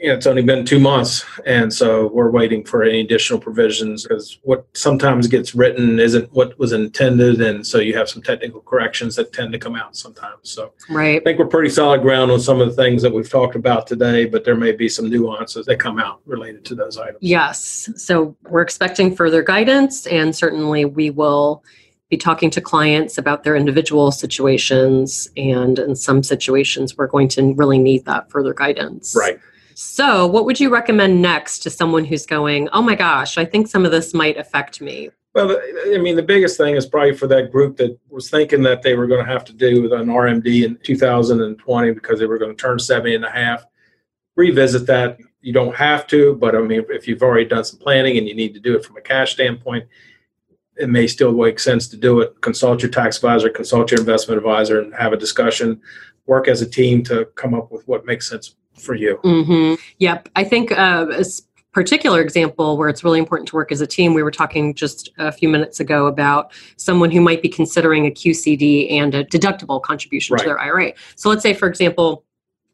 Yeah, 0.01 0.15
it's 0.15 0.27
only 0.27 0.43
been 0.43 0.65
two 0.65 0.81
months, 0.81 1.25
and 1.47 1.73
so 1.73 2.09
we're 2.09 2.33
waiting 2.33 2.65
for 2.65 2.83
any 2.83 3.03
additional 3.03 3.39
provisions 3.39 4.03
because 4.03 4.41
what 4.43 4.67
sometimes 4.75 5.29
gets 5.29 5.55
written 5.55 6.01
isn't 6.01 6.33
what 6.33 6.59
was 6.59 6.73
intended, 6.73 7.41
and 7.41 7.65
so 7.65 7.79
you 7.79 7.97
have 7.97 8.09
some 8.09 8.21
technical 8.21 8.63
corrections 8.63 9.15
that 9.15 9.33
tend 9.33 9.53
to 9.53 9.61
come 9.61 9.77
out 9.77 9.97
sometimes. 9.97 10.51
So 10.51 10.73
Right. 10.91 11.21
I 11.21 11.25
think 11.25 11.39
we're 11.39 11.47
pretty 11.47 11.71
solid 11.71 12.03
ground 12.03 12.33
on 12.33 12.41
some 12.41 12.61
of 12.61 12.69
the 12.69 12.75
things 12.75 13.01
that 13.03 13.15
we've 13.15 13.31
talked 13.31 13.55
about 13.55 13.87
today, 13.87 14.25
but 14.25 14.45
there 14.45 14.57
may 14.57 14.73
be 14.73 14.89
some 14.89 15.09
nuances 15.09 15.67
that 15.67 15.77
come 15.77 16.01
out 16.01 16.21
related 16.27 16.65
to 16.65 16.75
those 16.75 16.99
items. 16.99 17.19
Yes. 17.21 17.89
So 17.95 18.35
we're 18.49 18.63
expecting 18.63 19.15
further 19.15 19.45
guidance, 19.45 20.09
and 20.09 20.35
certainly 20.35 20.85
we 20.85 21.11
will 21.11 21.63
be 22.13 22.19
talking 22.19 22.51
to 22.51 22.61
clients 22.61 23.17
about 23.17 23.43
their 23.43 23.57
individual 23.57 24.13
situations. 24.13 25.31
And 25.35 25.79
in 25.79 25.97
some 25.97 26.23
situations, 26.23 26.95
we're 26.95 27.07
going 27.07 27.29
to 27.29 27.55
really 27.55 27.79
need 27.79 28.05
that 28.05 28.31
further 28.31 28.53
guidance. 28.53 29.17
Right. 29.19 29.41
So, 29.75 30.27
what 30.27 30.45
would 30.45 30.61
you 30.61 30.69
recommend 30.69 31.23
next 31.23 31.61
to 31.61 31.71
someone 31.71 32.05
who's 32.05 32.27
going, 32.27 32.69
oh 32.75 32.83
my 32.83 32.97
gosh, 32.97 33.39
I 33.39 33.47
think 33.47 33.67
some 33.67 33.87
of 33.87 33.93
this 33.93 34.13
might 34.13 34.37
affect 34.37 34.83
me? 34.83 35.09
Well, 35.35 35.59
I 35.87 35.97
mean, 35.97 36.17
the 36.17 36.23
biggest 36.23 36.59
thing 36.59 36.77
is 36.77 36.85
probably 36.85 37.17
for 37.17 37.27
that 37.29 37.51
group 37.51 37.79
that 37.79 37.99
was 38.11 38.29
thinking 38.29 38.63
that 38.65 38.83
they 38.83 38.95
were 38.95 39.07
going 39.07 39.25
to 39.25 39.33
have 39.33 39.47
to 39.47 39.55
do 39.55 39.81
with 39.81 39.95
an 39.95 40.09
RMD 40.09 40.67
in 40.67 40.77
2020 40.83 41.93
because 41.93 42.19
they 42.19 42.27
were 42.27 42.37
going 42.37 42.55
to 42.55 42.63
turn 42.63 42.79
70 42.79 43.15
and 43.15 43.25
a 43.25 43.31
half. 43.31 43.65
Revisit 44.37 44.87
that. 44.89 45.17
You 45.41 45.55
don't 45.55 45.75
have 45.75 46.07
to, 46.09 46.35
but 46.35 46.55
I 46.55 46.61
mean, 46.61 46.85
if 46.91 47.09
you've 47.09 47.23
already 47.23 47.47
done 47.47 47.65
some 47.65 47.79
planning 47.79 48.19
and 48.19 48.29
you 48.29 48.35
need 48.35 48.53
to 48.53 48.61
do 48.61 48.77
it 48.77 48.85
from 48.85 48.99
a 48.99 49.01
cash 49.01 49.33
standpoint, 49.33 49.87
it 50.77 50.89
may 50.89 51.07
still 51.07 51.33
make 51.33 51.59
sense 51.59 51.89
to 51.89 51.97
do 51.97 52.21
it. 52.21 52.41
Consult 52.41 52.83
your 52.83 52.91
tax 52.91 53.17
advisor, 53.17 53.49
consult 53.51 53.91
your 53.91 54.01
investment 54.01 54.39
advisor, 54.39 54.81
and 54.81 54.95
have 54.95 55.13
a 55.13 55.17
discussion. 55.17 55.81
Work 56.27 56.49
as 56.49 56.63
a 56.63 56.69
team 56.69 57.03
to 57.05 57.27
come 57.35 57.55
up 57.55 57.71
with 57.71 57.87
what 57.89 58.07
makes 58.07 58.29
sense 58.29 58.55
for 58.79 58.95
you. 58.95 59.17
hmm 59.23 59.75
Yep. 59.99 60.29
I 60.35 60.45
think 60.45 60.73
uh, 60.73 61.07
a 61.11 61.25
particular 61.73 62.21
example 62.21 62.77
where 62.77 62.89
it's 62.89 63.03
really 63.03 63.19
important 63.19 63.49
to 63.49 63.57
work 63.57 63.73
as 63.73 63.81
a 63.81 63.87
team, 63.87 64.15
we 64.15 64.23
were 64.23 64.31
talking 64.31 64.75
just 64.75 65.11
a 65.19 65.33
few 65.33 65.49
minutes 65.49 65.81
ago 65.81 66.07
about 66.07 66.53
someone 66.77 67.11
who 67.11 67.21
might 67.21 67.43
be 67.43 67.49
considering 67.49 68.07
a 68.07 68.11
QCD 68.11 68.93
and 68.93 69.15
a 69.15 69.25
deductible 69.25 69.81
contribution 69.83 70.37
to 70.37 70.45
their 70.45 70.59
IRA. 70.59 70.93
So 71.17 71.29
let's 71.29 71.43
say, 71.43 71.55
for 71.55 71.69
example, 71.69 72.25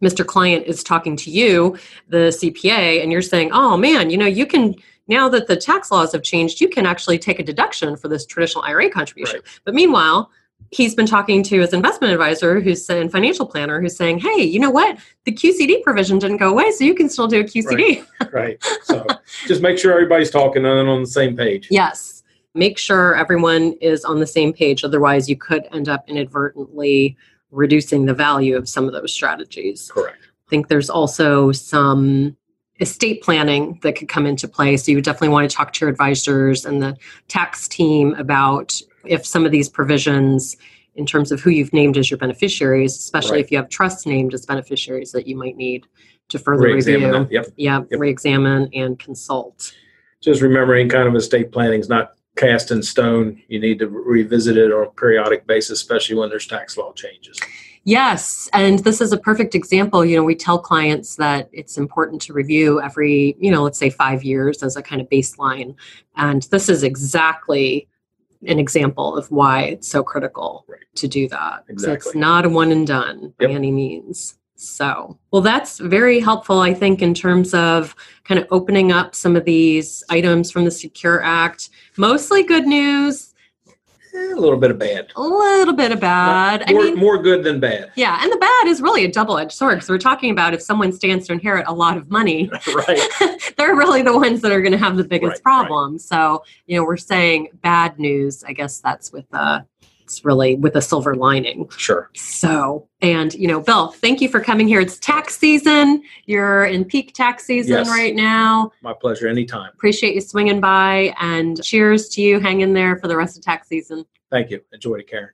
Mr. 0.03 0.25
Client 0.27 0.67
is 0.67 0.83
talking 0.83 1.17
to 1.17 1.31
you, 1.31 1.77
the 2.09 2.29
CPA, 2.29 3.03
and 3.03 3.11
you're 3.11 3.23
saying, 3.23 3.51
oh 3.53 3.77
man, 3.77 4.11
you 4.11 4.17
know, 4.17 4.27
you 4.27 4.47
can, 4.47 4.75
now 5.09 5.29
that 5.31 5.47
the 5.47 5.57
tax 5.57 5.91
laws 5.91 6.13
have 6.13 6.23
changed, 6.23 6.61
you 6.61 6.69
can 6.69 6.87
actually 6.87 7.19
take 7.19 7.39
a 7.39 7.43
deduction 7.43 7.97
for 7.97 8.09
this 8.09 8.25
traditional 8.27 8.63
IRA 8.65 8.91
contribution. 8.91 9.41
But 9.65 9.75
meanwhile, 9.75 10.31
he's 10.71 10.95
been 10.95 11.07
talking 11.07 11.43
to 11.45 11.61
his 11.61 11.73
investment 11.73 12.13
advisor 12.13 12.61
who's 12.61 12.85
saying 12.85 13.09
financial 13.09 13.47
planner 13.47 13.81
who's 13.81 13.97
saying 13.97 14.19
hey 14.19 14.43
you 14.43 14.59
know 14.59 14.71
what 14.71 14.99
the 15.25 15.33
qcd 15.33 15.83
provision 15.83 16.19
didn't 16.19 16.37
go 16.37 16.51
away 16.51 16.71
so 16.73 16.85
you 16.85 16.95
can 16.95 17.09
still 17.09 17.29
do 17.29 17.41
a 17.41 17.45
qcd 17.45 18.05
Right. 18.33 18.63
So 18.83 19.07
just 19.47 19.63
make 19.63 19.79
sure 19.79 19.93
everybody's 19.93 20.31
talking 20.31 20.67
and 20.67 20.89
on 20.89 21.01
the 21.01 21.07
same 21.07 21.37
page. 21.37 21.69
yes 21.71 22.23
make 22.55 22.77
sure 22.77 23.15
everyone 23.15 23.75
is 23.81 24.05
on 24.05 24.19
the 24.19 24.27
same 24.27 24.53
page 24.53 24.85
otherwise 24.85 25.29
you 25.29 25.37
could 25.37 25.67
end 25.73 25.89
up 25.89 26.05
inadvertently 26.09 27.17
reducing 27.51 28.05
the 28.05 28.13
value 28.15 28.57
of 28.57 28.69
some 28.69 28.87
of 28.87 28.93
those 28.93 29.13
strategies 29.15 29.91
Correct. 29.93 30.19
I 30.21 30.51
think 30.51 30.69
there's 30.69 30.91
also 30.91 31.53
some 31.53 32.37
estate 32.81 33.23
planning 33.23 33.79
that 33.83 33.97
could 33.97 34.09
come 34.09 34.27
into 34.27 34.47
play. 34.49 34.77
So 34.77 34.91
you 34.93 34.97
would 34.99 35.05
definitely 35.05 35.31
want 35.31 35.51
to 35.51 35.57
talk 35.57 35.73
to 35.75 35.81
your 35.85 35.91
advisors 35.91 36.65
and 36.65 36.81
the 36.83 36.97
tax 37.29 37.67
team 37.69 38.15
about 38.15 38.81
if 39.05 39.27
some 39.27 39.45
of 39.45 39.53
these 39.53 39.69
provisions, 39.69 40.57
in 40.95 41.07
terms 41.07 41.33
of 41.33 41.41
who 41.41 41.51
you've 41.51 41.73
named 41.73 41.97
as 41.97 42.11
your 42.11 42.19
beneficiaries, 42.19 42.97
especially 42.97 43.33
Right. 43.37 43.45
if 43.45 43.51
you 43.53 43.59
have 43.59 43.69
trusts 43.69 44.07
named 44.07 44.35
as 44.35 44.47
beneficiaries, 44.47 45.13
that 45.13 45.27
you 45.27 45.37
might 45.37 45.57
need 45.57 45.87
to 46.29 46.39
further 46.39 46.65
Re-examine 46.65 47.11
review. 47.23 47.27
Yep. 47.31 47.47
Yeah, 47.57 47.81
Yep. 47.91 48.01
re-examine 48.01 48.69
and 48.75 48.99
consult. 48.99 49.73
just 50.21 50.43
remembering 50.43 50.89
kind 50.89 51.07
of 51.07 51.15
estate 51.15 51.53
planning 51.53 51.79
is 51.79 51.89
not 51.89 52.15
cast 52.37 52.73
in 52.73 52.83
stone. 52.83 53.41
You 53.47 53.61
need 53.61 53.79
to 53.79 53.87
revisit 53.89 54.57
it 54.57 54.73
on 54.73 54.87
a 54.89 54.91
periodic 54.91 55.47
basis, 55.47 55.81
especially 55.81 56.17
when 56.17 56.29
there's 56.29 56.47
tax 56.47 56.77
law 56.77 56.93
changes. 56.93 57.39
Yes, 57.85 58.49
and 58.53 58.81
this 58.81 59.01
is 59.01 59.13
a 59.13 59.19
perfect 59.19 59.55
example. 59.55 60.05
You 60.05 60.17
know, 60.17 60.25
we 60.25 60.35
tell 60.35 60.59
clients 60.59 61.17
that 61.17 61.49
it's 61.53 61.79
important 61.79 62.21
to 62.23 62.33
review 62.33 62.81
every, 62.83 63.37
you 63.39 63.51
know, 63.51 63.63
let's 63.63 63.79
say 63.79 63.91
five 63.91 64.23
years 64.23 64.63
as 64.63 64.77
a 64.77 64.83
kind 64.83 65.01
of 65.01 65.09
baseline. 65.09 65.75
And 66.17 66.43
this 66.45 66.69
is 66.69 66.83
exactly 66.83 67.89
an 68.47 68.59
example 68.59 69.17
of 69.17 69.31
why 69.31 69.63
it's 69.63 69.89
so 69.89 70.03
critical 70.03 70.65
Right. 70.69 70.81
to 70.97 71.09
do 71.09 71.29
that. 71.29 71.65
So 71.79 71.93
it's 71.93 72.15
not 72.15 72.45
a 72.45 72.49
one 72.49 72.71
and 72.71 72.87
done 72.87 73.35
by 73.39 73.47
any 73.47 73.73
means. 73.73 74.39
So, 74.61 75.17
well, 75.31 75.41
that's 75.41 75.79
very 75.79 76.19
helpful, 76.19 76.59
I 76.59 76.75
think, 76.75 77.01
in 77.01 77.15
terms 77.15 77.55
of 77.55 77.95
kind 78.25 78.41
of 78.41 78.47
opening 78.51 78.91
up 78.91 79.15
some 79.15 79.37
of 79.37 79.45
these 79.45 80.03
items 80.09 80.51
from 80.51 80.65
the 80.65 80.71
Secure 80.71 81.23
Act. 81.23 81.71
Mostly 81.97 82.43
good 82.43 82.67
news, 82.67 83.28
Eh, 84.15 84.33
a 84.33 84.37
little 84.37 84.59
bit 84.59 84.71
of 84.71 84.79
bad. 84.79 85.13
a 85.17 85.23
little 85.23 85.75
bit 85.75 85.93
of 85.93 86.01
bad. 86.01 86.71
More, 86.71 86.83
I 86.83 86.85
mean, 86.87 86.97
more 86.97 87.19
good 87.23 87.43
than 87.45 87.61
bad. 87.61 87.91
yeah, 87.97 88.19
and 88.23 88.33
the 88.33 88.37
bad 88.39 88.67
is 88.67 88.81
really 88.81 89.05
a 89.05 89.11
double 89.13 89.37
edged 89.39 89.53
sword 89.53 89.77
because 89.77 89.89
we're 89.91 89.99
talking 89.99 90.31
about 90.31 90.55
if 90.55 90.63
someone 90.63 90.93
stands 90.93 91.27
to 91.27 91.33
inherit 91.33 91.67
a 91.69 91.73
lot 91.73 91.97
of 91.97 92.11
money, 92.11 92.51
right. 92.75 93.01
they're 93.57 93.75
really 93.77 94.03
the 94.03 94.17
ones 94.17 94.41
that 94.43 94.53
are 94.53 94.61
going 94.63 94.73
to 94.73 94.79
have 94.79 94.97
the 94.97 95.05
biggest 95.05 95.29
Right, 95.29 95.35
right. 95.35 95.43
problem. 95.69 95.99
So, 95.99 96.43
you 96.67 96.77
know, 96.77 96.85
we're 96.85 96.97
saying 96.97 97.49
bad 97.63 97.99
news. 97.99 98.45
I 98.45 98.53
guess 98.53 98.81
that's 98.81 99.13
with 99.13 99.27
a, 99.35 99.65
it's 100.09 100.25
really 100.25 100.55
with 100.55 100.75
a 100.75 100.81
silver 100.81 101.15
lining. 101.15 101.69
Sure. 101.77 102.11
So, 102.17 102.89
and, 103.03 103.35
you 103.35 103.47
know, 103.47 103.61
Bill, 103.61 103.89
thank 103.89 104.23
you 104.23 104.29
for 104.31 104.41
coming 104.41 104.67
here. 104.67 104.81
It's 104.81 104.99
tax 104.99 105.37
season. 105.37 106.03
You're 106.25 106.65
in 106.65 106.87
peak 106.87 107.13
tax 107.13 107.45
season 107.45 107.77
Yes. 107.77 107.89
right 107.91 108.15
now. 108.15 108.73
My 108.81 108.95
pleasure. 108.99 109.29
Anytime. 109.29 109.71
Appreciate 109.75 110.15
you 110.15 110.23
swinging 110.23 110.61
by 110.61 111.15
and 111.21 111.63
cheers 111.63 112.09
to 112.11 112.23
you. 112.23 112.41
Hang 112.41 112.63
in 112.63 112.73
there 112.73 112.97
for 112.97 113.07
the 113.07 113.17
rest 113.17 113.37
of 113.37 113.45
tax 113.45 113.69
season. 113.69 114.07
Thank 114.31 114.51
you. 114.51 114.63
Enjoy 114.73 114.95
it, 114.95 115.11
Karen. 115.11 115.29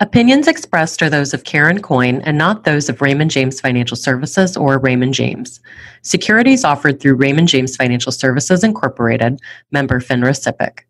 Opinions 0.00 0.46
expressed 0.48 1.02
are 1.02 1.10
those 1.10 1.34
of 1.34 1.42
Karen 1.44 1.80
Coyne 1.82 2.20
and 2.22 2.38
not 2.38 2.64
those 2.64 2.88
of 2.88 3.00
Raymond 3.00 3.30
James 3.32 3.60
Financial 3.60 3.96
Services 3.96 4.56
or 4.56 4.78
Raymond 4.78 5.14
James. 5.14 5.60
Securities 6.02 6.64
offered 6.64 7.00
through 7.00 7.14
Raymond 7.14 7.48
James 7.48 7.76
Financial 7.76 8.12
Services 8.12 8.62
Incorporated, 8.64 9.40
member 9.72 10.00
FINRA 10.00 10.34
SIPC. 10.36 10.80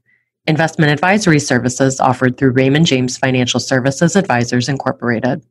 Investment 0.46 0.92
advisory 0.92 1.40
services 1.40 2.00
offered 2.00 2.36
through 2.36 2.50
Raymond 2.50 2.84
James 2.84 3.16
Financial 3.16 3.58
Services 3.58 4.14
Advisors 4.14 4.68
Incorporated. 4.68 5.42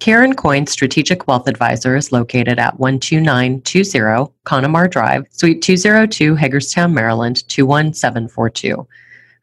Karen 0.00 0.34
Coyne 0.34 0.66
Strategic 0.66 1.28
Wealth 1.28 1.46
Advisor 1.46 1.94
is 1.94 2.10
located 2.10 2.58
at 2.58 2.76
12920 2.76 4.32
Connemara 4.42 4.90
Drive, 4.90 5.28
Suite 5.30 5.62
202, 5.62 6.34
Hagerstown, 6.34 6.92
Maryland 6.92 7.46
21742. 7.46 8.88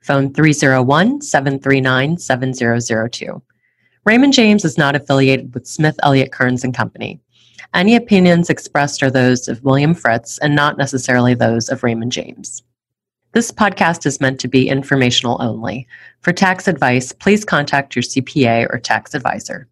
Phone 0.01 0.33
301 0.33 1.21
739 1.21 2.17
7002. 2.17 3.41
Raymond 4.03 4.33
James 4.33 4.65
is 4.65 4.77
not 4.77 4.97
affiliated 4.97 5.53
with 5.53 5.65
Smith 5.65 5.97
Elliott 6.03 6.33
Kearns 6.33 6.65
and 6.65 6.75
Company. 6.75 7.21
Any 7.73 7.95
opinions 7.95 8.49
expressed 8.49 9.01
are 9.01 9.09
those 9.09 9.47
of 9.47 9.63
William 9.63 9.95
Fritts 9.95 10.39
and 10.39 10.53
not 10.53 10.77
necessarily 10.77 11.33
those 11.33 11.69
of 11.69 11.83
Raymond 11.83 12.11
James. 12.11 12.63
This 13.33 13.51
podcast 13.51 14.05
is 14.05 14.21
meant 14.21 14.39
to 14.41 14.47
be 14.47 14.69
informational 14.69 15.41
only. 15.41 15.87
For 16.21 16.31
tax 16.31 16.67
advice, 16.67 17.11
please 17.11 17.43
contact 17.43 17.95
your 17.95 18.03
CPA 18.03 18.67
or 18.71 18.77
tax 18.77 19.15
advisor. 19.15 19.67